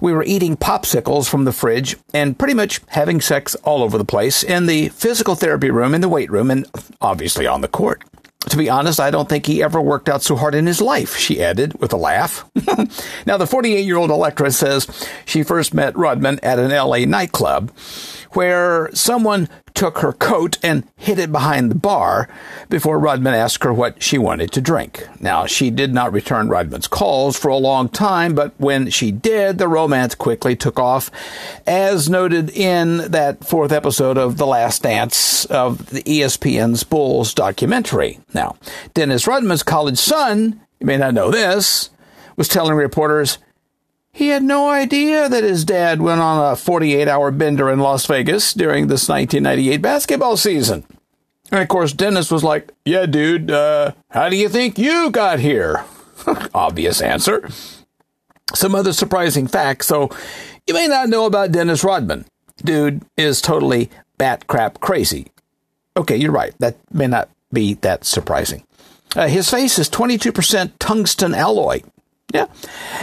[0.00, 4.04] We were eating popsicles from the fridge and pretty much having sex all over the
[4.04, 6.68] place in the physical therapy room, in the weight room, and
[7.00, 8.04] obviously on the court.
[8.50, 11.16] To be honest, I don't think he ever worked out so hard in his life,
[11.16, 12.48] she added with a laugh.
[13.26, 14.86] now, the 48 year old Electra says
[15.24, 17.72] she first met Rodman at an LA nightclub
[18.34, 22.28] where someone took her coat and hid it behind the bar
[22.68, 25.06] before Rodman asked her what she wanted to drink.
[25.20, 29.58] Now, she did not return Rodman's calls for a long time, but when she did,
[29.58, 31.10] the romance quickly took off,
[31.66, 38.20] as noted in that fourth episode of The Last Dance of the ESPN's Bulls documentary.
[38.34, 38.56] Now,
[38.94, 41.90] Dennis Rodman's college son, you may not know this,
[42.36, 43.38] was telling reporters
[44.12, 48.06] he had no idea that his dad went on a 48 hour bender in Las
[48.06, 50.84] Vegas during this 1998 basketball season.
[51.50, 55.40] And of course, Dennis was like, Yeah, dude, uh, how do you think you got
[55.40, 55.84] here?
[56.54, 57.48] Obvious answer.
[58.54, 59.86] Some other surprising facts.
[59.86, 60.10] So,
[60.66, 62.26] you may not know about Dennis Rodman.
[62.58, 65.28] Dude is totally bat crap crazy.
[65.96, 66.54] Okay, you're right.
[66.58, 68.64] That may not be that surprising.
[69.16, 71.82] Uh, his face is 22% tungsten alloy.
[72.32, 72.46] Yeah.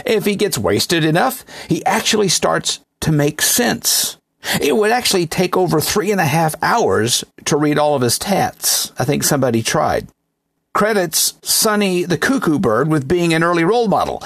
[0.04, 4.18] If he gets wasted enough, he actually starts to make sense.
[4.60, 8.18] It would actually take over three and a half hours to read all of his
[8.18, 8.92] tats.
[8.98, 10.08] I think somebody tried.
[10.72, 14.22] Credits Sonny the Cuckoo Bird with being an early role model.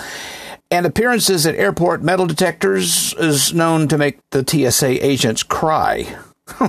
[0.70, 6.16] And appearances at airport metal detectors is known to make the TSA agents cry.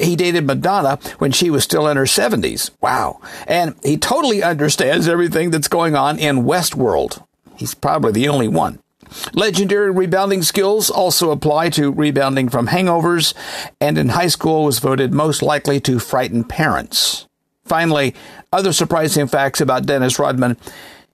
[0.00, 2.70] he dated Madonna when she was still in her 70s.
[2.80, 3.20] Wow.
[3.46, 7.24] And he totally understands everything that's going on in Westworld.
[7.62, 8.80] He's probably the only one.
[9.34, 13.34] Legendary rebounding skills also apply to rebounding from hangovers,
[13.80, 17.28] and in high school was voted most likely to frighten parents.
[17.64, 18.16] Finally,
[18.52, 20.56] other surprising facts about Dennis Rodman.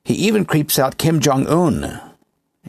[0.07, 2.01] He even creeps out Kim Jong Un.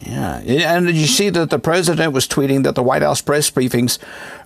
[0.01, 0.39] Yeah.
[0.39, 3.97] And did you see that the president was tweeting that the White House press briefings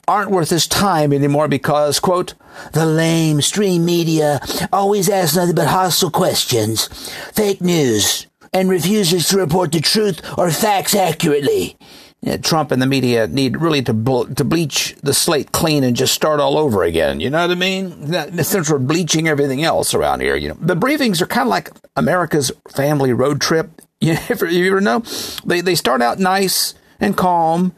[0.08, 2.36] aren't worth his time anymore because, quote,
[2.74, 4.40] the lame stream media
[4.72, 6.88] always asks nothing but hostile questions,
[7.34, 11.76] fake news, and refuses to report the truth or facts accurately.
[12.22, 15.94] Yeah, Trump and the media need really to ble- to bleach the slate clean and
[15.94, 17.20] just start all over again.
[17.20, 18.14] You know what I mean?
[18.42, 21.72] Since we're bleaching everything else around here, you know, the briefings are kind of like
[21.98, 23.70] America's family road trip.
[24.04, 25.00] You ever, you ever know?
[25.46, 27.74] They they start out nice and calm,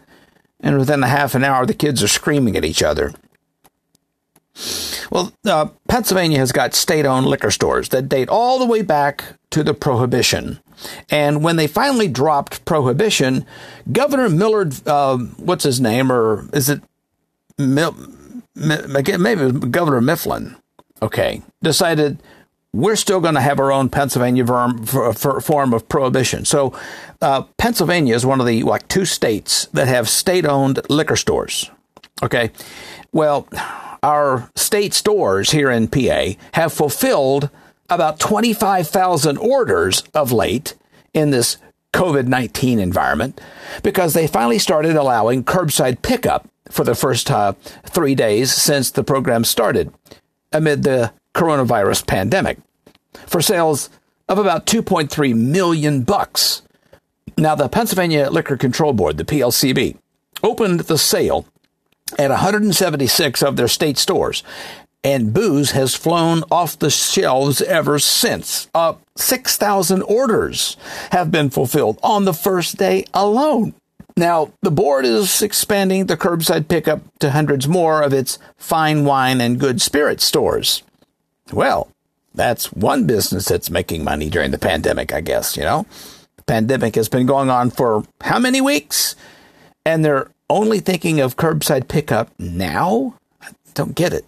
[0.60, 3.14] and within a half an hour, the kids are screaming at each other.
[5.12, 9.24] Well, uh, Pennsylvania has got state owned liquor stores that date all the way back
[9.52, 10.60] to the Prohibition.
[11.10, 13.46] And when they finally dropped Prohibition,
[13.92, 16.82] Governor Millard, uh, what's his name, or is it
[17.58, 17.96] Mil-
[18.56, 20.56] maybe Governor Mifflin,
[21.02, 22.22] okay, decided
[22.74, 26.44] we're still going to have our own Pennsylvania form, form of prohibition.
[26.44, 26.78] So,
[27.22, 31.72] uh, Pennsylvania is one of the like two states that have state-owned liquor stores.
[32.22, 32.52] Okay,
[33.14, 33.48] well,
[34.04, 37.50] our state stores here in PA have fulfilled
[37.90, 40.76] about 25,000 orders of late
[41.14, 41.58] in this
[41.94, 43.40] COVID 19 environment
[43.82, 47.54] because they finally started allowing curbside pickup for the first uh,
[47.86, 49.94] three days since the program started
[50.52, 52.58] amid the coronavirus pandemic
[53.28, 53.90] for sales
[54.28, 56.64] of about 2.3 million bucks.
[57.38, 59.98] Now, the Pennsylvania Liquor Control Board, the PLCB,
[60.42, 61.46] opened the sale
[62.18, 64.44] at 176 of their state stores.
[65.06, 68.68] And booze has flown off the shelves ever since.
[68.74, 70.78] Uh, 6,000 orders
[71.12, 73.76] have been fulfilled on the first day alone.
[74.18, 79.42] Now, the board is expanding the curbside pickup to hundreds more of its fine wine
[79.42, 80.82] and good spirit stores.
[81.54, 81.92] Well,
[82.34, 85.86] that's one business that's making money during the pandemic, I guess, you know?
[86.38, 89.16] The pandemic has been going on for how many weeks?
[89.86, 93.20] And they're only thinking of curbside pickup now?
[93.40, 94.26] I don't get it.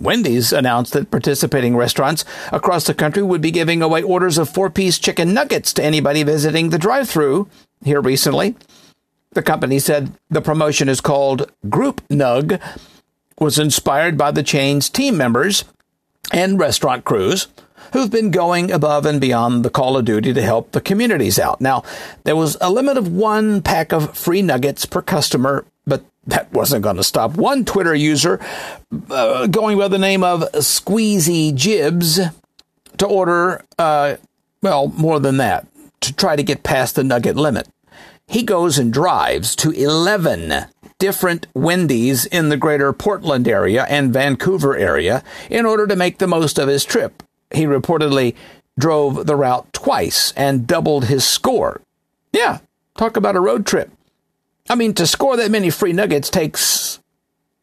[0.00, 4.70] Wendy's announced that participating restaurants across the country would be giving away orders of four
[4.70, 7.48] piece chicken nuggets to anybody visiting the drive through
[7.84, 8.56] here recently.
[9.32, 12.60] The company said the promotion is called Group Nug,
[13.38, 15.64] was inspired by the chain's team members
[16.32, 17.48] and restaurant crews
[17.92, 21.60] who've been going above and beyond the call of duty to help the communities out.
[21.60, 21.82] Now,
[22.24, 25.64] there was a limit of one pack of free nuggets per customer,
[26.26, 28.40] that wasn't going to stop one Twitter user
[29.10, 32.20] uh, going by the name of Squeezy Jibs
[32.98, 34.16] to order, uh,
[34.62, 35.66] well, more than that,
[36.00, 37.68] to try to get past the nugget limit.
[38.26, 40.66] He goes and drives to 11
[40.98, 46.26] different Wendy's in the greater Portland area and Vancouver area in order to make the
[46.26, 47.22] most of his trip
[47.54, 48.34] he reportedly
[48.78, 51.80] drove the route twice and doubled his score.
[52.32, 52.58] Yeah,
[52.96, 53.90] talk about a road trip.
[54.68, 57.00] I mean, to score that many free nuggets takes,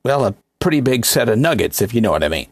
[0.04, 2.48] well, a pretty big set of nuggets, if you know what I mean.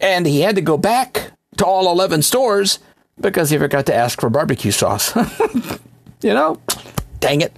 [0.00, 2.78] And he had to go back to all 11 stores
[3.20, 5.14] because he forgot to ask for barbecue sauce.
[6.22, 6.60] you know?
[7.20, 7.52] Dang it.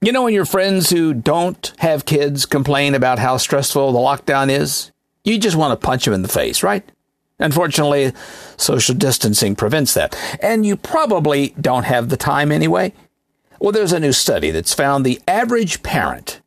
[0.00, 4.50] You know, when your friends who don't have kids complain about how stressful the lockdown
[4.50, 4.92] is,
[5.24, 6.84] you just want to punch them in the face, right?
[7.38, 8.12] Unfortunately,
[8.56, 10.16] social distancing prevents that.
[10.40, 12.92] And you probably don't have the time anyway.
[13.60, 16.40] Well, there's a new study that's found the average parent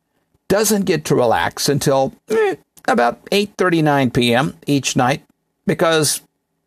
[0.48, 4.56] doesn't get to relax until eh, about 8:39 p.m.
[4.66, 5.24] each night
[5.66, 6.22] because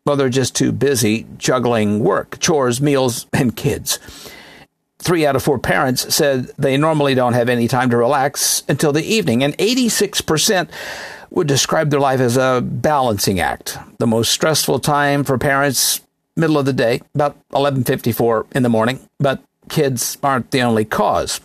[0.06, 3.98] well they're just too busy juggling work, chores, meals, and kids.
[5.00, 8.90] 3 out of 4 parents said they normally don't have any time to relax until
[8.90, 10.70] the evening and 86%
[11.28, 13.76] would describe their life as a balancing act.
[13.98, 16.00] The most stressful time for parents,
[16.36, 21.40] middle of the day, about 11:54 in the morning, but kids aren't the only cause.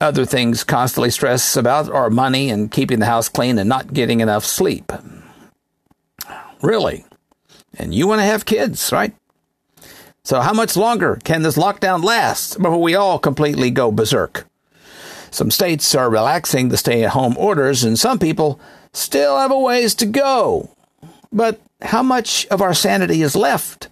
[0.00, 4.20] Other things constantly stress about are money and keeping the house clean and not getting
[4.20, 4.92] enough sleep.
[6.62, 7.04] Really?
[7.76, 9.12] And you want to have kids, right?
[10.22, 14.46] So how much longer can this lockdown last before we all completely go berserk?
[15.30, 18.60] Some states are relaxing the stay at home orders, and some people
[18.92, 20.70] still have a ways to go.
[21.32, 23.88] But how much of our sanity is left?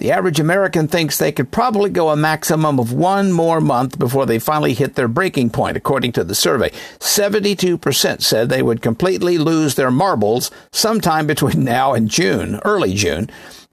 [0.00, 4.24] The average American thinks they could probably go a maximum of one more month before
[4.24, 6.70] they finally hit their breaking point, according to the survey.
[7.00, 13.28] 72% said they would completely lose their marbles sometime between now and June, early June.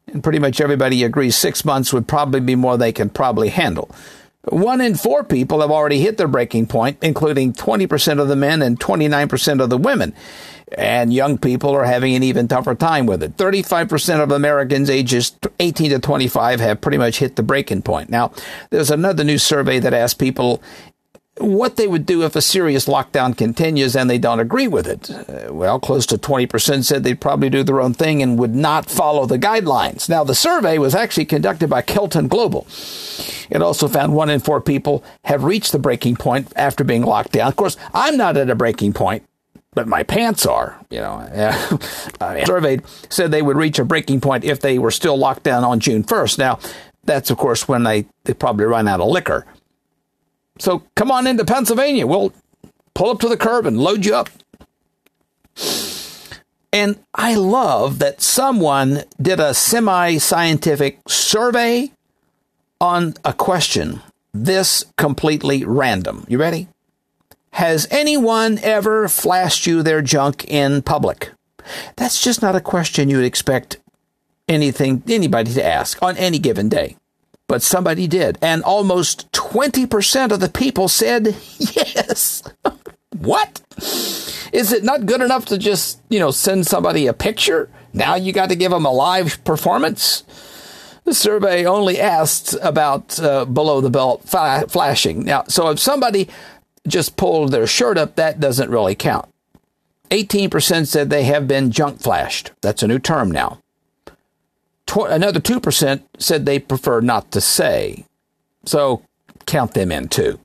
[0.08, 3.90] And pretty much everybody agrees six months would probably be more they can probably handle.
[4.50, 8.62] One in four people have already hit their breaking point, including 20% of the men
[8.62, 10.14] and 29% of the women.
[10.76, 13.38] And young people are having an even tougher time with it.
[13.38, 18.10] 35% of Americans ages 18 to 25 have pretty much hit the breaking point.
[18.10, 18.32] Now,
[18.70, 20.62] there's another new survey that asked people
[21.40, 25.10] what they would do if a serious lockdown continues and they don't agree with it.
[25.10, 28.90] Uh, well, close to 20% said they'd probably do their own thing and would not
[28.90, 30.10] follow the guidelines.
[30.10, 32.68] Now, the survey was actually conducted by Kelton Global.
[33.50, 37.34] It also found one in four people have reached the breaking point after being locked
[37.34, 37.48] down.
[37.48, 39.24] Of course, I'm not at a breaking point.
[39.78, 41.20] But my pants are, you know.
[42.48, 45.64] Surveyed oh, said they would reach a breaking point if they were still locked down
[45.64, 46.40] on June 1st.
[46.40, 46.58] Now,
[47.04, 49.46] that's of course when they, they probably run out of liquor.
[50.58, 52.08] So come on into Pennsylvania.
[52.08, 52.34] We'll
[52.96, 54.32] pull up to the curb and load you up.
[56.74, 61.92] And I love that someone did a semi scientific survey
[62.82, 64.02] on a question
[64.34, 66.26] this completely random.
[66.28, 66.68] You ready?
[67.58, 71.32] Has anyone ever flashed you their junk in public?
[71.96, 73.78] That's just not a question you'd expect
[74.48, 76.96] anything anybody to ask on any given day
[77.48, 78.38] but somebody did.
[78.42, 81.28] And almost 20% of the people said
[81.58, 82.44] yes.
[83.18, 83.62] what?
[84.54, 87.70] Is it not good enough to just, you know, send somebody a picture?
[87.94, 90.24] Now you got to give them a live performance?
[91.06, 95.24] The survey only asked about uh, below the belt flashing.
[95.24, 96.28] Now, so if somebody
[96.88, 99.28] just pulled their shirt up, that doesn't really count.
[100.10, 102.52] 18% said they have been junk flashed.
[102.62, 103.60] That's a new term now
[104.88, 108.06] tw- another 2% said they prefer not to say.
[108.66, 109.04] So
[109.46, 110.40] count them in too.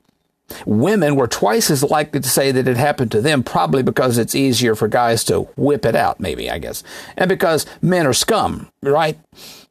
[0.65, 4.35] Women were twice as likely to say that it happened to them, probably because it's
[4.35, 6.83] easier for guys to whip it out, maybe, I guess.
[7.17, 9.17] And because men are scum, right?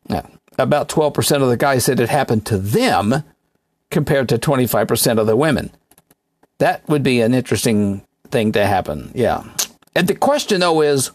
[0.09, 0.27] Yeah.
[0.59, 3.23] About 12% of the guys said it happened to them
[3.91, 5.71] compared to 25% of the women.
[6.63, 9.11] That would be an interesting thing to happen.
[9.17, 9.43] Yeah.
[9.97, 11.11] And the question, though, is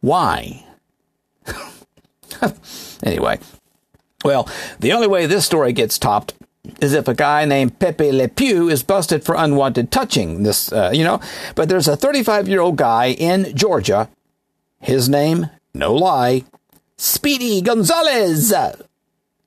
[0.00, 0.64] why?
[3.02, 3.40] anyway,
[4.24, 6.32] well, the only way this story gets topped
[6.80, 10.44] is if a guy named Pepe Le Pew is busted for unwanted touching.
[10.44, 11.20] This, uh, you know,
[11.54, 14.08] but there's a 35 year old guy in Georgia.
[14.80, 16.44] His name, no lie,
[16.96, 18.50] Speedy Gonzalez.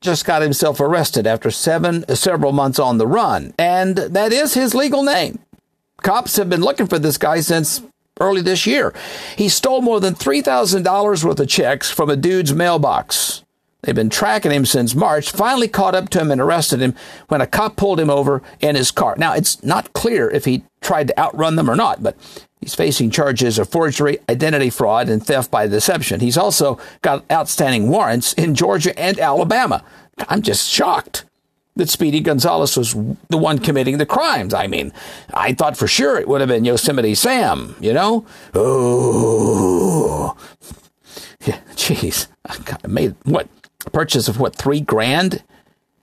[0.04, 4.76] Just got himself arrested after seven several months on the run, and that is his
[4.76, 5.40] legal name.
[6.02, 7.82] Cops have been looking for this guy since
[8.20, 8.94] early this year.
[9.38, 13.43] He stole more than $3,000 worth of checks from a dude's mailbox.
[13.84, 16.96] They've been tracking him since March, finally caught up to him and arrested him
[17.28, 19.16] when a cop pulled him over in his car.
[19.18, 22.16] Now, it's not clear if he tried to outrun them or not, but
[22.62, 26.22] he's facing charges of forgery, identity fraud, and theft by deception.
[26.22, 29.84] He's also got outstanding warrants in Georgia and Alabama.
[30.30, 31.26] I'm just shocked
[31.76, 32.94] that Speedy Gonzalez was
[33.30, 34.54] the one committing the crimes.
[34.54, 34.94] I mean,
[35.34, 38.26] I thought for sure it would have been Yosemite Sam, you know?
[38.54, 40.38] Oh,
[41.46, 42.28] yeah, jeez.
[42.46, 43.50] I made what?
[43.92, 45.44] Purchase of what, three grand?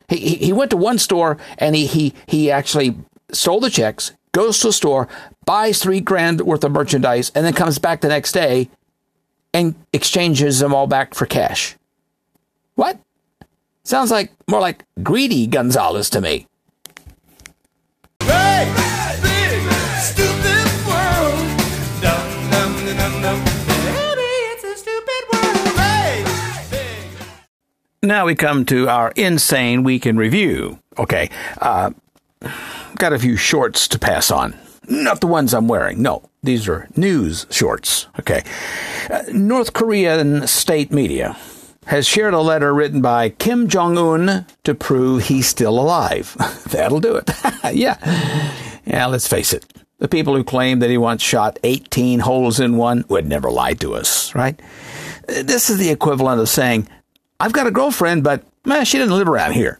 [0.08, 2.96] He, he, went to one store and he, he, he actually
[3.32, 5.08] sold the checks, goes to a store,
[5.44, 8.68] buys three grand worth of merchandise, and then comes back the next day
[9.54, 11.76] and exchanges them all back for cash.
[12.74, 12.98] What?
[13.84, 16.46] Sounds like more like greedy Gonzalez to me.
[28.02, 30.78] Now we come to our insane week in review.
[30.96, 31.28] Okay,
[31.58, 31.90] uh,
[32.96, 34.58] got a few shorts to pass on.
[34.88, 36.00] Not the ones I'm wearing.
[36.00, 38.06] No, these are news shorts.
[38.18, 38.42] Okay.
[39.10, 41.36] Uh, North Korean state media
[41.88, 46.34] has shared a letter written by Kim Jong Un to prove he's still alive.
[46.70, 47.30] That'll do it.
[47.74, 47.98] yeah.
[48.86, 49.66] Yeah, let's face it.
[49.98, 53.74] The people who claim that he once shot 18 holes in one would never lie
[53.74, 54.58] to us, right?
[55.26, 56.88] This is the equivalent of saying,
[57.40, 59.78] I've got a girlfriend, but man, she doesn't live around here.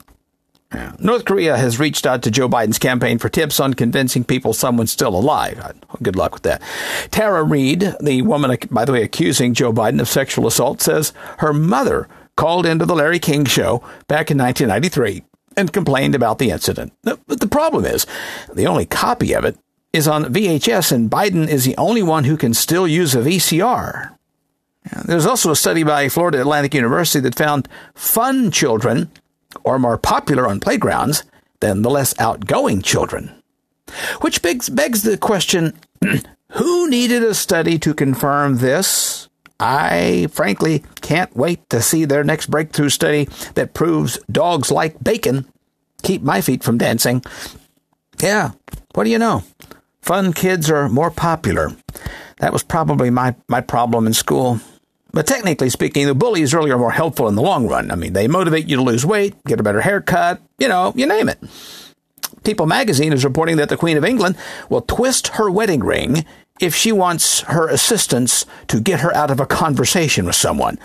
[0.75, 0.95] Yeah.
[0.99, 4.93] North Korea has reached out to Joe Biden's campaign for tips on convincing people someone's
[4.93, 5.59] still alive.
[5.59, 6.63] Uh, good luck with that.
[7.11, 11.53] Tara Reade, the woman, by the way, accusing Joe Biden of sexual assault, says her
[11.53, 15.25] mother called into the Larry King show back in 1993
[15.57, 16.93] and complained about the incident.
[17.03, 18.07] But the problem is,
[18.53, 19.59] the only copy of it
[19.93, 24.17] is on VHS, and Biden is the only one who can still use a VCR.
[25.05, 29.11] There's also a study by Florida Atlantic University that found fun children
[29.65, 31.25] are more popular on playgrounds
[31.61, 33.35] than the less outgoing children.
[34.21, 35.79] Which begs, begs the question
[36.53, 39.29] who needed a study to confirm this?
[39.59, 45.47] I frankly can't wait to see their next breakthrough study that proves dogs like bacon.
[46.03, 47.23] Keep my feet from dancing.
[48.23, 48.53] Yeah,
[48.95, 49.45] what do you know?
[50.01, 51.77] Fun kids are more popular
[52.39, 54.61] That was probably my, my problem in school.
[55.13, 57.91] But technically speaking, the bullies really are more helpful in the long run.
[57.91, 61.07] I mean, they motivate you to lose weight, get a better haircut, you know, you
[61.07, 61.39] name it.
[62.45, 64.37] People magazine is reporting that the Queen of England
[64.69, 66.25] will twist her wedding ring
[66.61, 70.79] if she wants her assistants to get her out of a conversation with someone.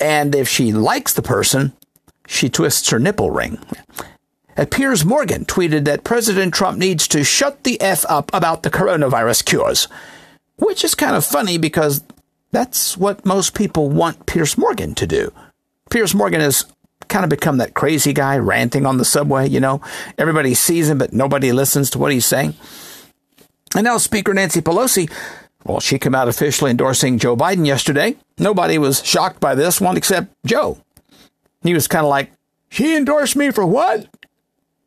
[0.00, 1.72] And if she likes the person,
[2.26, 3.58] she twists her nipple ring.
[4.70, 9.44] Piers Morgan tweeted that President Trump needs to shut the F up about the coronavirus
[9.44, 9.88] cures,
[10.56, 12.02] which is kind of funny because
[12.54, 15.32] that's what most people want Piers Morgan to do.
[15.90, 16.64] Piers Morgan has
[17.08, 19.80] kind of become that crazy guy ranting on the subway, you know.
[20.18, 22.54] Everybody sees him, but nobody listens to what he's saying.
[23.76, 25.10] And now Speaker Nancy Pelosi,
[25.64, 28.16] well, she came out officially endorsing Joe Biden yesterday.
[28.38, 30.78] Nobody was shocked by this one except Joe.
[31.62, 32.30] He was kind of like,
[32.68, 34.06] she endorsed me for what?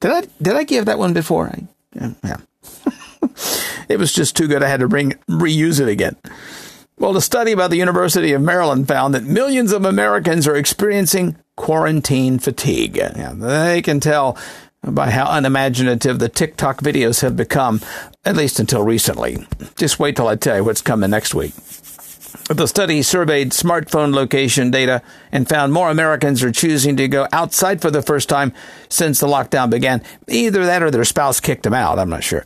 [0.00, 1.48] Did I did I give that one before?
[1.48, 2.36] I, yeah.
[3.88, 4.62] it was just too good.
[4.62, 6.16] I had to bring reuse it again.
[6.98, 11.36] Well, the study by the University of Maryland found that millions of Americans are experiencing
[11.56, 12.94] quarantine fatigue.
[12.94, 14.38] They can tell
[14.82, 17.80] by how unimaginative the TikTok videos have become,
[18.24, 19.46] at least until recently.
[19.76, 21.52] Just wait till I tell you what's coming next week.
[22.50, 25.02] The study surveyed smartphone location data
[25.32, 28.52] and found more Americans are choosing to go outside for the first time
[28.90, 30.02] since the lockdown began.
[30.28, 31.98] Either that or their spouse kicked them out.
[31.98, 32.44] I'm not sure.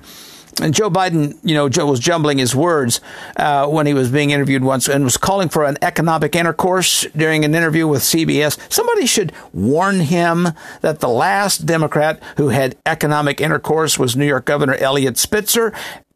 [0.61, 3.01] And Joe Biden, you know, Joe was jumbling his words
[3.37, 7.45] uh, when he was being interviewed once and was calling for an economic intercourse during
[7.45, 8.59] an interview with CBS.
[8.73, 10.49] Somebody should warn him
[10.81, 15.73] that the last Democrat who had economic intercourse was New York Governor Eliot Spitzer,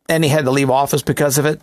[0.09, 1.61] and he had to leave office because of it.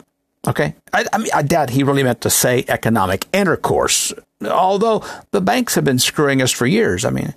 [0.47, 0.73] Okay.
[0.93, 5.75] I, I, mean, I doubt he really meant to say economic intercourse, although the banks
[5.75, 7.03] have been screwing us for years.
[7.03, 7.33] I mean,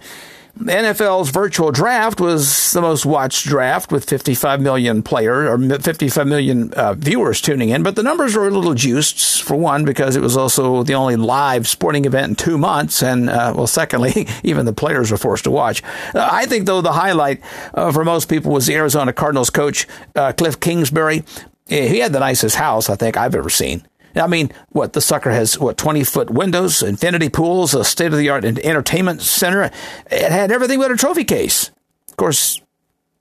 [0.54, 6.26] the NFL's virtual draft was the most watched draft with 55 million players or 55
[6.26, 10.14] million uh, viewers tuning in, but the numbers were a little juiced for one because
[10.14, 14.28] it was also the only live sporting event in two months, and uh, well, secondly,
[14.42, 15.82] even the players were forced to watch.
[16.14, 17.40] Uh, I think though the highlight
[17.72, 21.24] uh, for most people was the Arizona Cardinals coach uh, Cliff Kingsbury.
[21.66, 23.86] He had the nicest house I think I've ever seen.
[24.14, 28.18] I mean, what the sucker has what twenty foot windows, infinity pools, a state of
[28.18, 29.70] the art entertainment center.
[30.10, 31.70] It had everything but a trophy case.
[32.08, 32.60] Of course,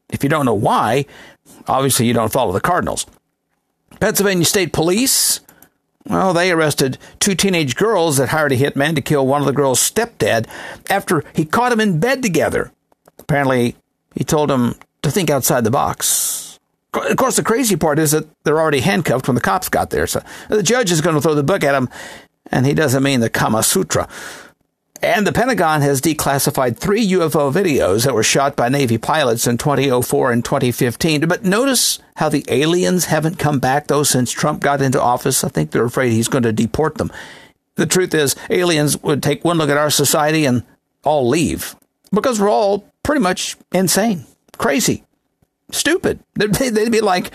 [0.09, 1.05] if you don't know why,
[1.67, 3.05] obviously you don't follow the Cardinals.
[3.99, 5.39] Pennsylvania State Police.
[6.07, 9.53] Well, they arrested two teenage girls that hired a hitman to kill one of the
[9.53, 10.47] girls' stepdad
[10.89, 12.71] after he caught them in bed together.
[13.19, 13.75] Apparently,
[14.15, 16.40] he told them to think outside the box.
[16.93, 20.07] Of course, the crazy part is that they're already handcuffed when the cops got there.
[20.07, 21.89] So the judge is going to throw the book at him,
[22.51, 24.09] and he doesn't mean the Kama Sutra.
[25.01, 29.57] And the Pentagon has declassified three UFO videos that were shot by Navy pilots in
[29.57, 31.27] 2004 and 2015.
[31.27, 35.43] But notice how the aliens haven't come back, though, since Trump got into office.
[35.43, 37.11] I think they're afraid he's going to deport them.
[37.75, 40.63] The truth is, aliens would take one look at our society and
[41.03, 41.75] all leave
[42.11, 44.25] because we're all pretty much insane,
[44.57, 45.03] crazy
[45.71, 46.19] stupid.
[46.35, 47.31] They'd be like,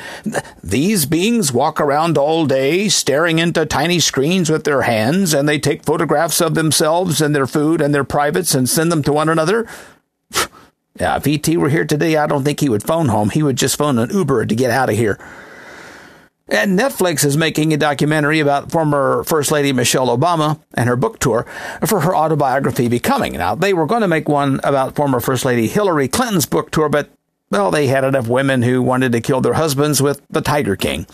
[0.62, 5.59] these beings walk around all day staring into tiny screens with their hands, and they
[5.59, 9.28] take photographs of themselves and their food and their privates and send them to one
[9.28, 9.66] another.
[10.99, 13.28] Yeah, if ET were here today, I don't think he would phone home.
[13.28, 15.18] He would just phone an Uber to get out of here.
[16.49, 21.18] And Netflix is making a documentary about former First Lady Michelle Obama and her book
[21.18, 21.45] tour
[21.84, 23.32] for her autobiography Becoming.
[23.32, 26.89] Now, they were going to make one about former First Lady Hillary Clinton's book tour,
[26.89, 27.11] but
[27.51, 31.07] well, they had enough women who wanted to kill their husbands with the Tiger King.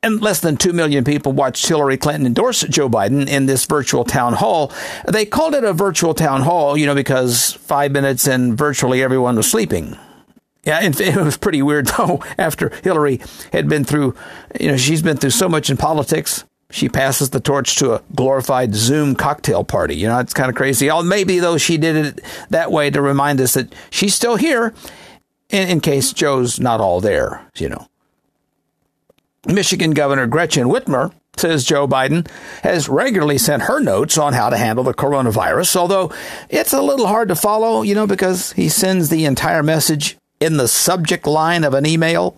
[0.00, 4.04] And less than 2 million people watched Hillary Clinton endorse Joe Biden in this virtual
[4.04, 4.72] town hall.
[5.08, 9.34] They called it a virtual town hall, you know, because five minutes and virtually everyone
[9.34, 9.98] was sleeping.
[10.62, 12.22] Yeah, and it was pretty weird though.
[12.38, 13.20] After Hillary
[13.52, 14.14] had been through,
[14.60, 16.44] you know, she's been through so much in politics.
[16.70, 19.96] She passes the torch to a glorified Zoom cocktail party.
[19.96, 20.90] You know, it's kind of crazy.
[20.90, 24.74] Oh, maybe though she did it that way to remind us that she's still here
[25.50, 27.88] in, in case Joe's not all there, you know.
[29.46, 32.28] Michigan Governor Gretchen Whitmer says Joe Biden
[32.62, 36.12] has regularly sent her notes on how to handle the coronavirus, although
[36.48, 40.56] it's a little hard to follow, you know, because he sends the entire message in
[40.56, 42.36] the subject line of an email.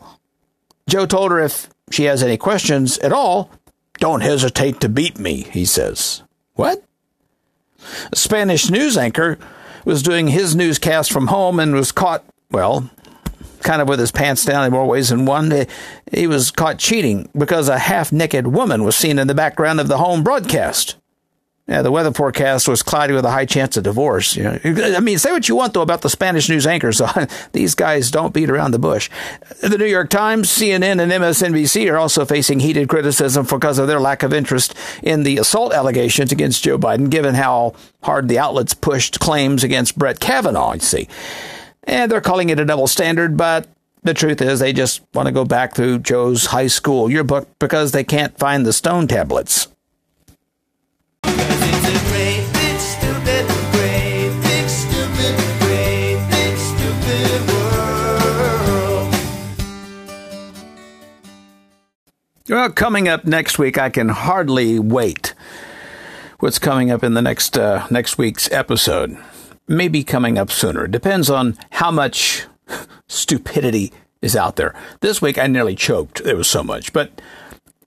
[0.89, 3.51] Joe told her if she has any questions at all,
[3.99, 6.23] don't hesitate to beat me, he says.
[6.55, 6.83] What?
[8.13, 9.39] A Spanish news anchor
[9.85, 12.91] was doing his newscast from home and was caught, well,
[13.63, 15.67] kind of with his pants down in more ways than one.
[16.13, 19.89] He was caught cheating because a half naked woman was seen in the background of
[19.89, 20.97] the home broadcast.
[21.71, 24.35] Yeah, the weather forecast was cloudy with a high chance of divorce.
[24.35, 27.01] You know, I mean, say what you want though about the Spanish news anchors.
[27.53, 29.09] These guys don't beat around the bush.
[29.61, 34.01] The New York Times, CNN, and MSNBC are also facing heated criticism because of their
[34.01, 38.75] lack of interest in the assault allegations against Joe Biden, given how hard the outlets
[38.75, 40.73] pushed claims against Brett Kavanaugh.
[40.73, 41.09] You see,
[41.85, 43.67] and they're calling it a double standard, but
[44.03, 47.93] the truth is they just want to go back through Joe's high school yearbook because
[47.93, 49.69] they can't find the stone tablets.
[62.49, 65.35] Well, coming up next week, I can hardly wait.
[66.41, 69.17] What's coming up in the next uh, next week's episode?
[69.71, 70.87] Maybe coming up sooner.
[70.87, 72.45] It Depends on how much
[73.09, 74.75] stupidity is out there.
[74.99, 76.25] This week, I nearly choked.
[76.25, 77.23] There was so much, but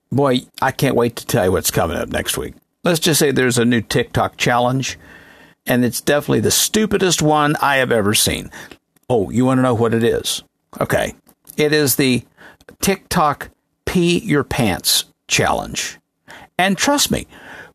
[0.09, 2.53] boy, I can't wait to tell you what's coming up next week.
[2.85, 4.97] Let's just say there's a new TikTok challenge,
[5.67, 8.49] and it's definitely the stupidest one I have ever seen.
[9.09, 10.41] Oh, you want to know what it is?
[10.79, 11.13] Okay.
[11.57, 12.23] It is the
[12.79, 13.49] TikTok
[13.85, 15.99] Pee Your Pants Challenge.
[16.57, 17.27] And trust me,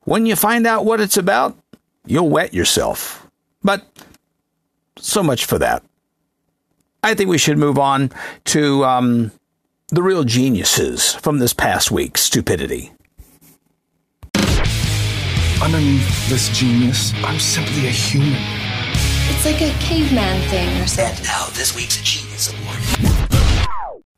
[0.04, 1.58] when you find out what it's about,
[2.06, 3.27] you'll wet yourself.
[3.62, 3.86] But
[4.96, 5.82] so much for that.
[7.02, 8.10] I think we should move on
[8.46, 9.32] to um,
[9.88, 12.92] the real geniuses from this past week's stupidity.
[15.62, 18.40] Underneath this genius, I'm simply a human.
[19.30, 21.16] It's like a caveman thing or something.
[21.16, 24.08] And Now, this week's Genius Award.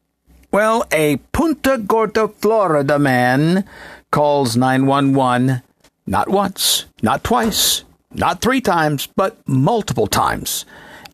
[0.53, 3.64] Well, a Punta Gorda, Florida man
[4.11, 5.62] calls 911
[6.07, 10.65] not once, not twice, not three times, but multiple times,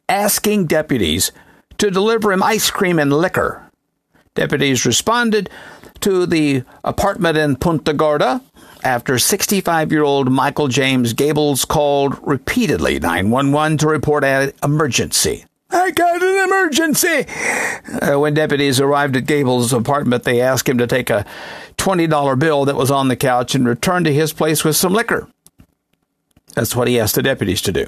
[0.08, 1.32] asking deputies
[1.78, 3.62] to deliver him ice cream and liquor.
[4.34, 5.50] Deputies responded
[6.00, 8.42] to the apartment in Punta Gorda
[8.82, 15.44] after 65 year old Michael James Gables called repeatedly 911 to report an emergency.
[15.70, 17.26] I got an emergency.
[18.00, 21.26] Uh, when deputies arrived at Gables' apartment, they asked him to take a
[21.76, 25.28] $20 bill that was on the couch and return to his place with some liquor.
[26.56, 27.86] That's what he asked the deputies to do.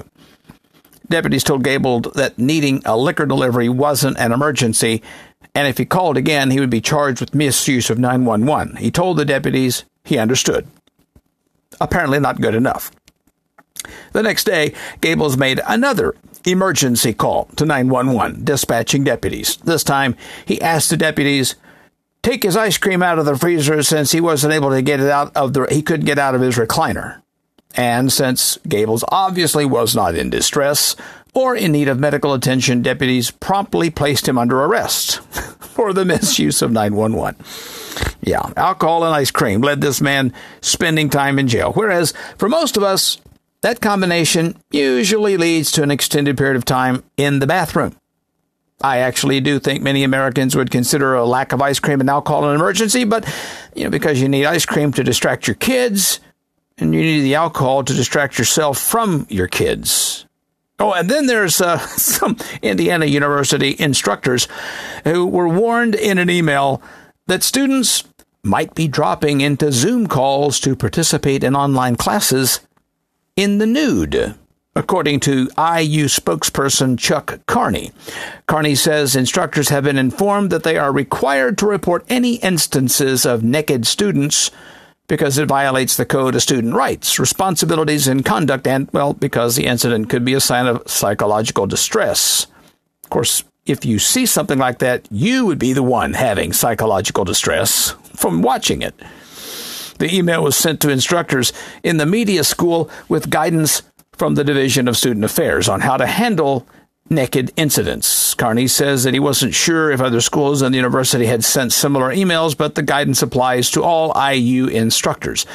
[1.09, 5.01] Deputies told Gable that needing a liquor delivery wasn't an emergency,
[5.55, 8.75] and if he called again, he would be charged with misuse of 911.
[8.75, 10.67] He told the deputies he understood.
[11.81, 12.91] Apparently, not good enough.
[14.11, 16.15] The next day, Gables made another
[16.45, 19.57] emergency call to 911, dispatching deputies.
[19.57, 20.15] This time,
[20.45, 21.55] he asked the deputies
[22.21, 25.09] take his ice cream out of the freezer since he wasn't able to get it
[25.09, 27.21] out of the he couldn't get out of his recliner.
[27.75, 30.95] And since Gables obviously was not in distress
[31.33, 35.19] or in need of medical attention, deputies promptly placed him under arrest
[35.59, 37.39] for the misuse of 911.
[38.21, 41.71] Yeah, alcohol and ice cream led this man spending time in jail.
[41.73, 43.19] Whereas for most of us,
[43.61, 47.95] that combination usually leads to an extended period of time in the bathroom.
[48.81, 52.49] I actually do think many Americans would consider a lack of ice cream and alcohol
[52.49, 53.27] an emergency, but
[53.75, 56.21] you know, because you need ice cream to distract your kids,
[56.79, 60.25] and you need the alcohol to distract yourself from your kids.
[60.79, 64.47] Oh, and then there's uh, some Indiana University instructors
[65.03, 66.81] who were warned in an email
[67.27, 68.03] that students
[68.43, 72.61] might be dropping into Zoom calls to participate in online classes
[73.35, 74.35] in the nude.
[74.75, 77.91] According to IU spokesperson Chuck Carney,
[78.47, 83.43] Carney says instructors have been informed that they are required to report any instances of
[83.43, 84.51] naked students
[85.09, 89.65] because it violates the Code of Student Rights, Responsibilities, and Conduct, and, well, because the
[89.65, 92.45] incident could be a sign of psychological distress.
[93.03, 97.25] Of course, if you see something like that, you would be the one having psychological
[97.25, 98.93] distress from watching it.
[99.97, 101.51] The email was sent to instructors
[101.83, 103.81] in the media school with guidance
[104.13, 106.67] from the Division of Student Affairs on how to handle
[107.09, 108.33] naked incidents.
[108.35, 112.13] Carney says that he wasn't sure if other schools and the university had sent similar
[112.13, 115.45] emails, but the guidance applies to all IU instructors.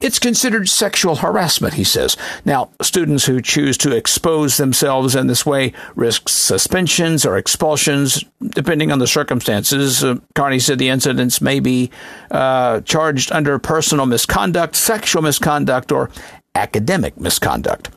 [0.00, 2.16] It's considered sexual harassment, he says.
[2.44, 8.92] Now, students who choose to expose themselves in this way risk suspensions or expulsions, depending
[8.92, 10.04] on the circumstances.
[10.04, 11.90] Uh, Carney said the incidents may be
[12.30, 16.10] uh, charged under personal misconduct, sexual misconduct, or
[16.54, 17.90] academic misconduct.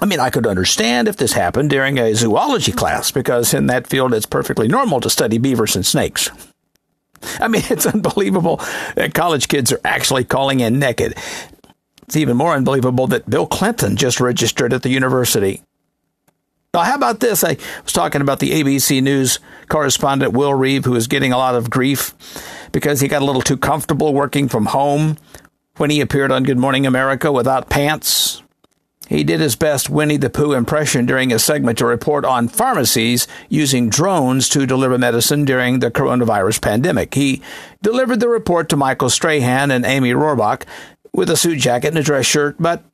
[0.00, 3.86] I mean, I could understand if this happened during a zoology class because in that
[3.86, 6.30] field it's perfectly normal to study beavers and snakes.
[7.40, 8.60] I mean, it's unbelievable
[8.94, 11.14] that college kids are actually calling in naked.
[12.02, 15.62] It's even more unbelievable that Bill Clinton just registered at the university.
[16.72, 17.44] Now, how about this?
[17.44, 21.54] I was talking about the ABC News correspondent Will Reeve, who is getting a lot
[21.54, 22.14] of grief
[22.72, 25.16] because he got a little too comfortable working from home
[25.76, 28.42] when he appeared on Good Morning America without pants.
[29.08, 33.26] He did his best Winnie the Pooh impression during a segment to report on pharmacies
[33.48, 37.14] using drones to deliver medicine during the coronavirus pandemic.
[37.14, 37.42] He
[37.82, 40.64] delivered the report to Michael Strahan and Amy Robach
[41.14, 42.84] with a suit jacket and a dress shirt, but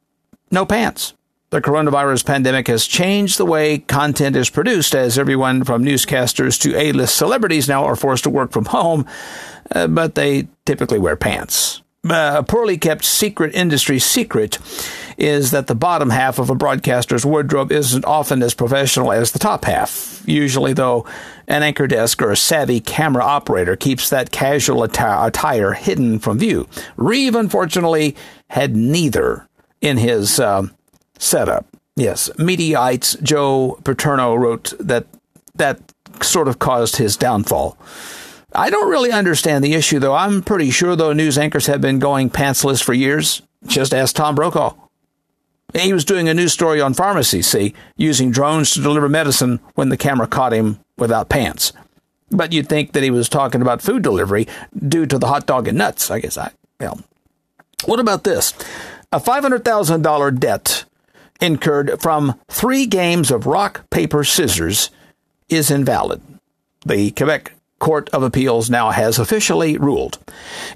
[0.52, 1.14] no pants.
[1.50, 6.76] The coronavirus pandemic has changed the way content is produced as everyone from newscasters to
[6.76, 9.06] A-list celebrities now are forced to work from home,
[9.72, 11.83] uh, but they typically wear pants.
[12.08, 14.58] Uh, a poorly kept secret industry secret
[15.16, 19.38] is that the bottom half of a broadcaster's wardrobe isn't often as professional as the
[19.38, 20.22] top half.
[20.26, 21.06] Usually, though,
[21.46, 26.38] an anchor desk or a savvy camera operator keeps that casual atti- attire hidden from
[26.38, 26.68] view.
[26.96, 28.16] Reeve, unfortunately,
[28.48, 29.48] had neither
[29.80, 30.66] in his uh,
[31.18, 31.66] setup.
[31.96, 35.06] Yes, Mediaite's Joe Paterno wrote that
[35.54, 35.80] that
[36.22, 37.78] sort of caused his downfall.
[38.54, 40.14] I don't really understand the issue, though.
[40.14, 43.42] I'm pretty sure, though, news anchors have been going pantsless for years.
[43.66, 44.74] Just ask Tom Brokaw.
[45.74, 49.88] He was doing a news story on pharmacy, see, using drones to deliver medicine when
[49.88, 51.72] the camera caught him without pants.
[52.30, 54.46] But you'd think that he was talking about food delivery
[54.76, 56.10] due to the hot dog and nuts.
[56.10, 57.00] I guess I, well.
[57.86, 58.54] What about this?
[59.12, 60.84] A $500,000 debt
[61.40, 64.90] incurred from three games of rock, paper, scissors
[65.48, 66.22] is invalid.
[66.86, 67.53] The Quebec
[67.84, 70.16] Court of Appeals now has officially ruled.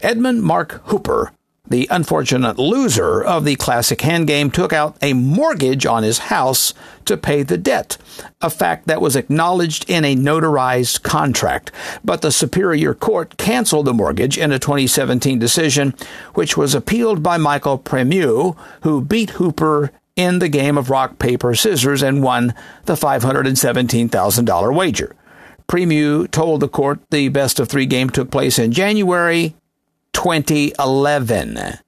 [0.02, 1.32] Edmund Mark Hooper,
[1.66, 6.74] the unfortunate loser of the classic hand game, took out a mortgage on his house
[7.06, 7.96] to pay the debt,
[8.42, 11.72] a fact that was acknowledged in a notarized contract.
[12.04, 15.94] But the Superior Court canceled the mortgage in a 2017 decision,
[16.34, 21.54] which was appealed by Michael Premieux, who beat Hooper in the game of rock, paper,
[21.54, 22.52] scissors and won
[22.84, 25.14] the $517,000 wager.
[25.68, 29.54] Premieux told the court the best of three game took place in January
[30.14, 31.78] 2011.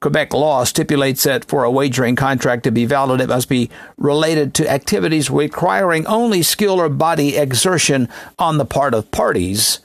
[0.00, 4.54] Quebec law stipulates that for a wagering contract to be valid, it must be related
[4.54, 8.08] to activities requiring only skill or body exertion
[8.38, 9.80] on the part of parties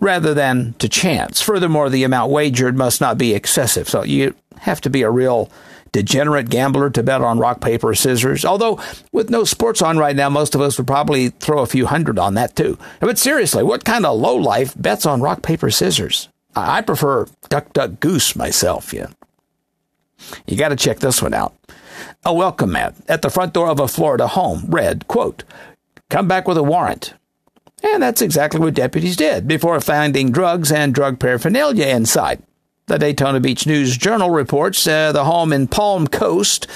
[0.00, 1.40] rather than to chance.
[1.40, 3.88] Furthermore, the amount wagered must not be excessive.
[3.88, 5.50] So you have to be a real
[5.92, 8.44] degenerate gambler to bet on rock, paper, scissors.
[8.44, 8.80] Although,
[9.12, 12.18] with no sports on right now, most of us would probably throw a few hundred
[12.18, 12.78] on that too.
[13.00, 16.28] But seriously, what kind of low life bets on rock, paper, scissors?
[16.54, 19.08] I prefer duck, duck, goose myself, yeah.
[20.46, 21.54] You got to check this one out.
[22.24, 25.44] A welcome mat at the front door of a Florida home read, quote,
[26.10, 27.14] come back with a warrant.
[27.82, 32.42] And that's exactly what deputies did before finding drugs and drug paraphernalia inside.
[32.88, 36.66] The Daytona Beach News Journal reports uh, the home in Palm Coast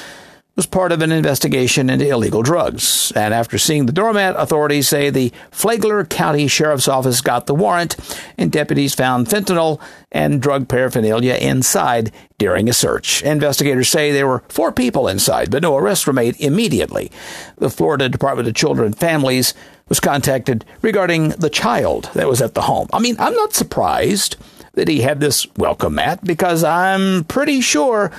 [0.57, 3.11] was part of an investigation into illegal drugs.
[3.17, 7.97] And after seeing the doormat, authorities say the Flagler County Sheriff's Office got the warrant,
[8.37, 13.23] and deputies found fentanyl and drug paraphernalia inside during a search.
[13.23, 17.11] Investigators say there were four people inside, but no arrests were made immediately.
[17.57, 19.55] The Florida Department of Children and Families
[19.89, 22.89] was contacted regarding the child that was at the home.
[22.93, 24.37] I mean, I'm not surprised
[24.75, 28.11] that he had this welcome mat because I'm pretty sure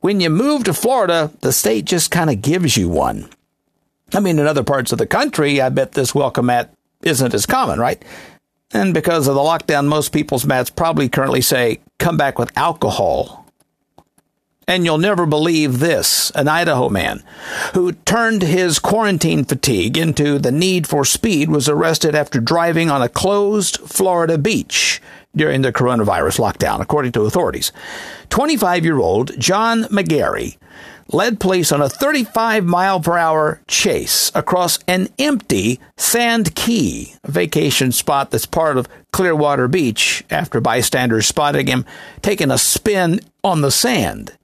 [0.00, 3.28] when you move to Florida, the state just kind of gives you one.
[4.12, 7.46] I mean, in other parts of the country, I bet this welcome mat isn't as
[7.46, 8.02] common, right?
[8.72, 13.46] And because of the lockdown, most people's mats probably currently say, come back with alcohol.
[14.66, 17.22] And you'll never believe this an Idaho man
[17.74, 23.02] who turned his quarantine fatigue into the need for speed was arrested after driving on
[23.02, 25.02] a closed Florida beach
[25.36, 27.72] during the coronavirus lockdown, according to authorities.
[28.30, 30.56] 25 year old John McGarry
[31.12, 37.92] led police on a 35 mile per hour chase across an empty Sand Key, vacation
[37.92, 41.84] spot that's part of Clearwater Beach, after bystanders spotted him
[42.22, 44.36] taking a spin on the sand.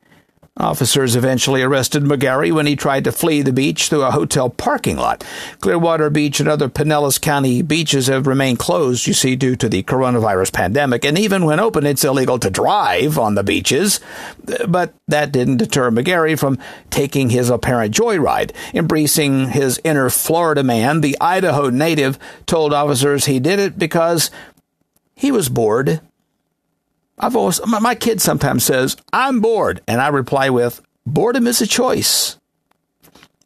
[0.61, 4.97] Officers eventually arrested McGarry when he tried to flee the beach through a hotel parking
[4.97, 5.25] lot.
[5.61, 9.83] Clearwater Beach and other Pinellas County beaches have remained closed, you see, due to the
[9.83, 11.05] coronavirus pandemic.
[11.05, 14.01] And even when open, it's illegal to drive on the beaches.
[14.69, 16.59] But that didn't deter McGarry from
[16.91, 18.53] taking his apparent joyride.
[18.75, 24.31] Embracing his inner Florida man, the Idaho native told officers he did it because
[25.15, 26.01] he was bored
[27.21, 29.83] I've always, my, my kid sometimes says, I'm bored.
[29.87, 32.39] And I reply with, boredom is a choice.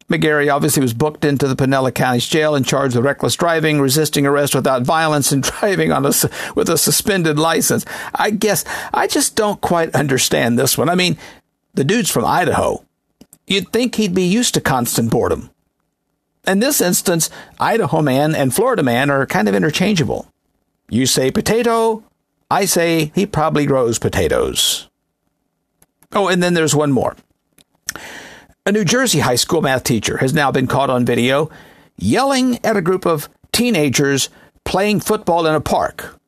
[0.09, 4.27] McGarry obviously was booked into the Pinellas County's jail and charged with reckless driving, resisting
[4.27, 6.13] arrest without violence, and driving on a,
[6.55, 7.85] with a suspended license.
[8.15, 10.89] I guess I just don't quite understand this one.
[10.89, 11.17] I mean,
[11.73, 12.85] the dude's from Idaho.
[13.47, 15.51] You'd think he'd be used to constant boredom.
[16.47, 20.29] In this instance, Idaho man and Florida man are kind of interchangeable.
[20.91, 22.05] You say potato,
[22.51, 24.89] I say he probably grows potatoes.
[26.13, 27.17] Oh, and then there's one more.
[28.67, 31.51] A New Jersey high school math teacher has now been caught on video
[31.97, 34.29] yelling at a group of teenagers
[34.65, 36.19] playing football in a park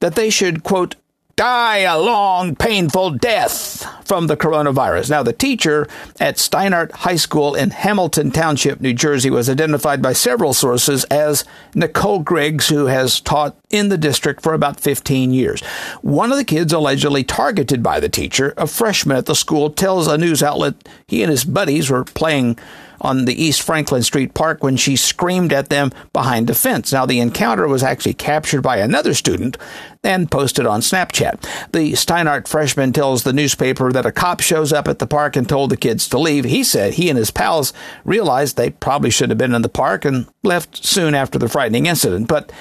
[0.00, 0.96] that they should, quote,
[1.42, 5.10] die a long, painful death from the coronavirus.
[5.10, 5.88] Now, the teacher
[6.20, 11.44] at Steinert High School in Hamilton Township, New Jersey, was identified by several sources as
[11.74, 15.60] Nicole Griggs, who has taught in the district for about 15 years.
[16.00, 20.06] One of the kids allegedly targeted by the teacher, a freshman at the school, tells
[20.06, 20.76] a news outlet
[21.08, 22.56] he and his buddies were playing
[23.02, 26.92] on the East Franklin Street Park when she screamed at them behind a fence.
[26.92, 29.58] Now, the encounter was actually captured by another student
[30.02, 31.42] and posted on Snapchat.
[31.72, 35.48] The Steinert freshman tells the newspaper that a cop shows up at the park and
[35.48, 36.44] told the kids to leave.
[36.44, 37.72] He said he and his pals
[38.04, 41.86] realized they probably should have been in the park and left soon after the frightening
[41.86, 42.52] incident, but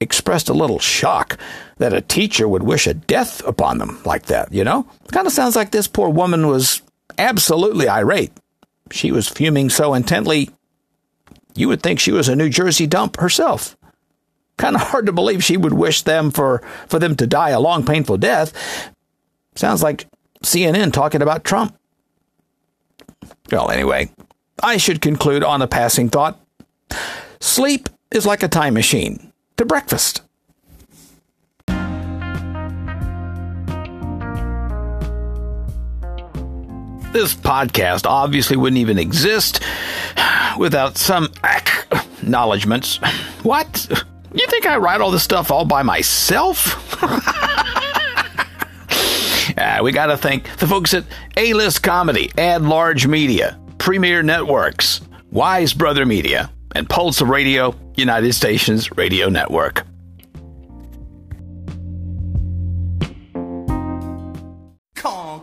[0.00, 1.38] expressed a little shock
[1.78, 4.86] that a teacher would wish a death upon them like that, you know?
[5.12, 6.82] Kind of sounds like this poor woman was
[7.18, 8.32] absolutely irate.
[8.90, 10.50] She was fuming so intently,
[11.54, 13.76] you would think she was a New Jersey dump herself.
[14.56, 17.60] Kind of hard to believe she would wish them for, for them to die a
[17.60, 18.52] long, painful death.
[19.54, 20.06] Sounds like
[20.42, 21.76] CNN talking about Trump.
[23.50, 24.10] Well, anyway,
[24.62, 26.40] I should conclude on a passing thought.
[27.40, 30.22] Sleep is like a time machine to breakfast.
[37.14, 39.60] This podcast obviously wouldn't even exist
[40.58, 42.96] without some acknowledgments.
[43.44, 43.86] What?
[44.34, 47.00] You think I write all this stuff all by myself?
[49.56, 51.04] Ah, we got to thank the folks at
[51.36, 55.00] A List Comedy, AdLarge Media, Premiere Networks,
[55.30, 59.86] Wise Brother Media, and Pulse of Radio, United Stations Radio Network.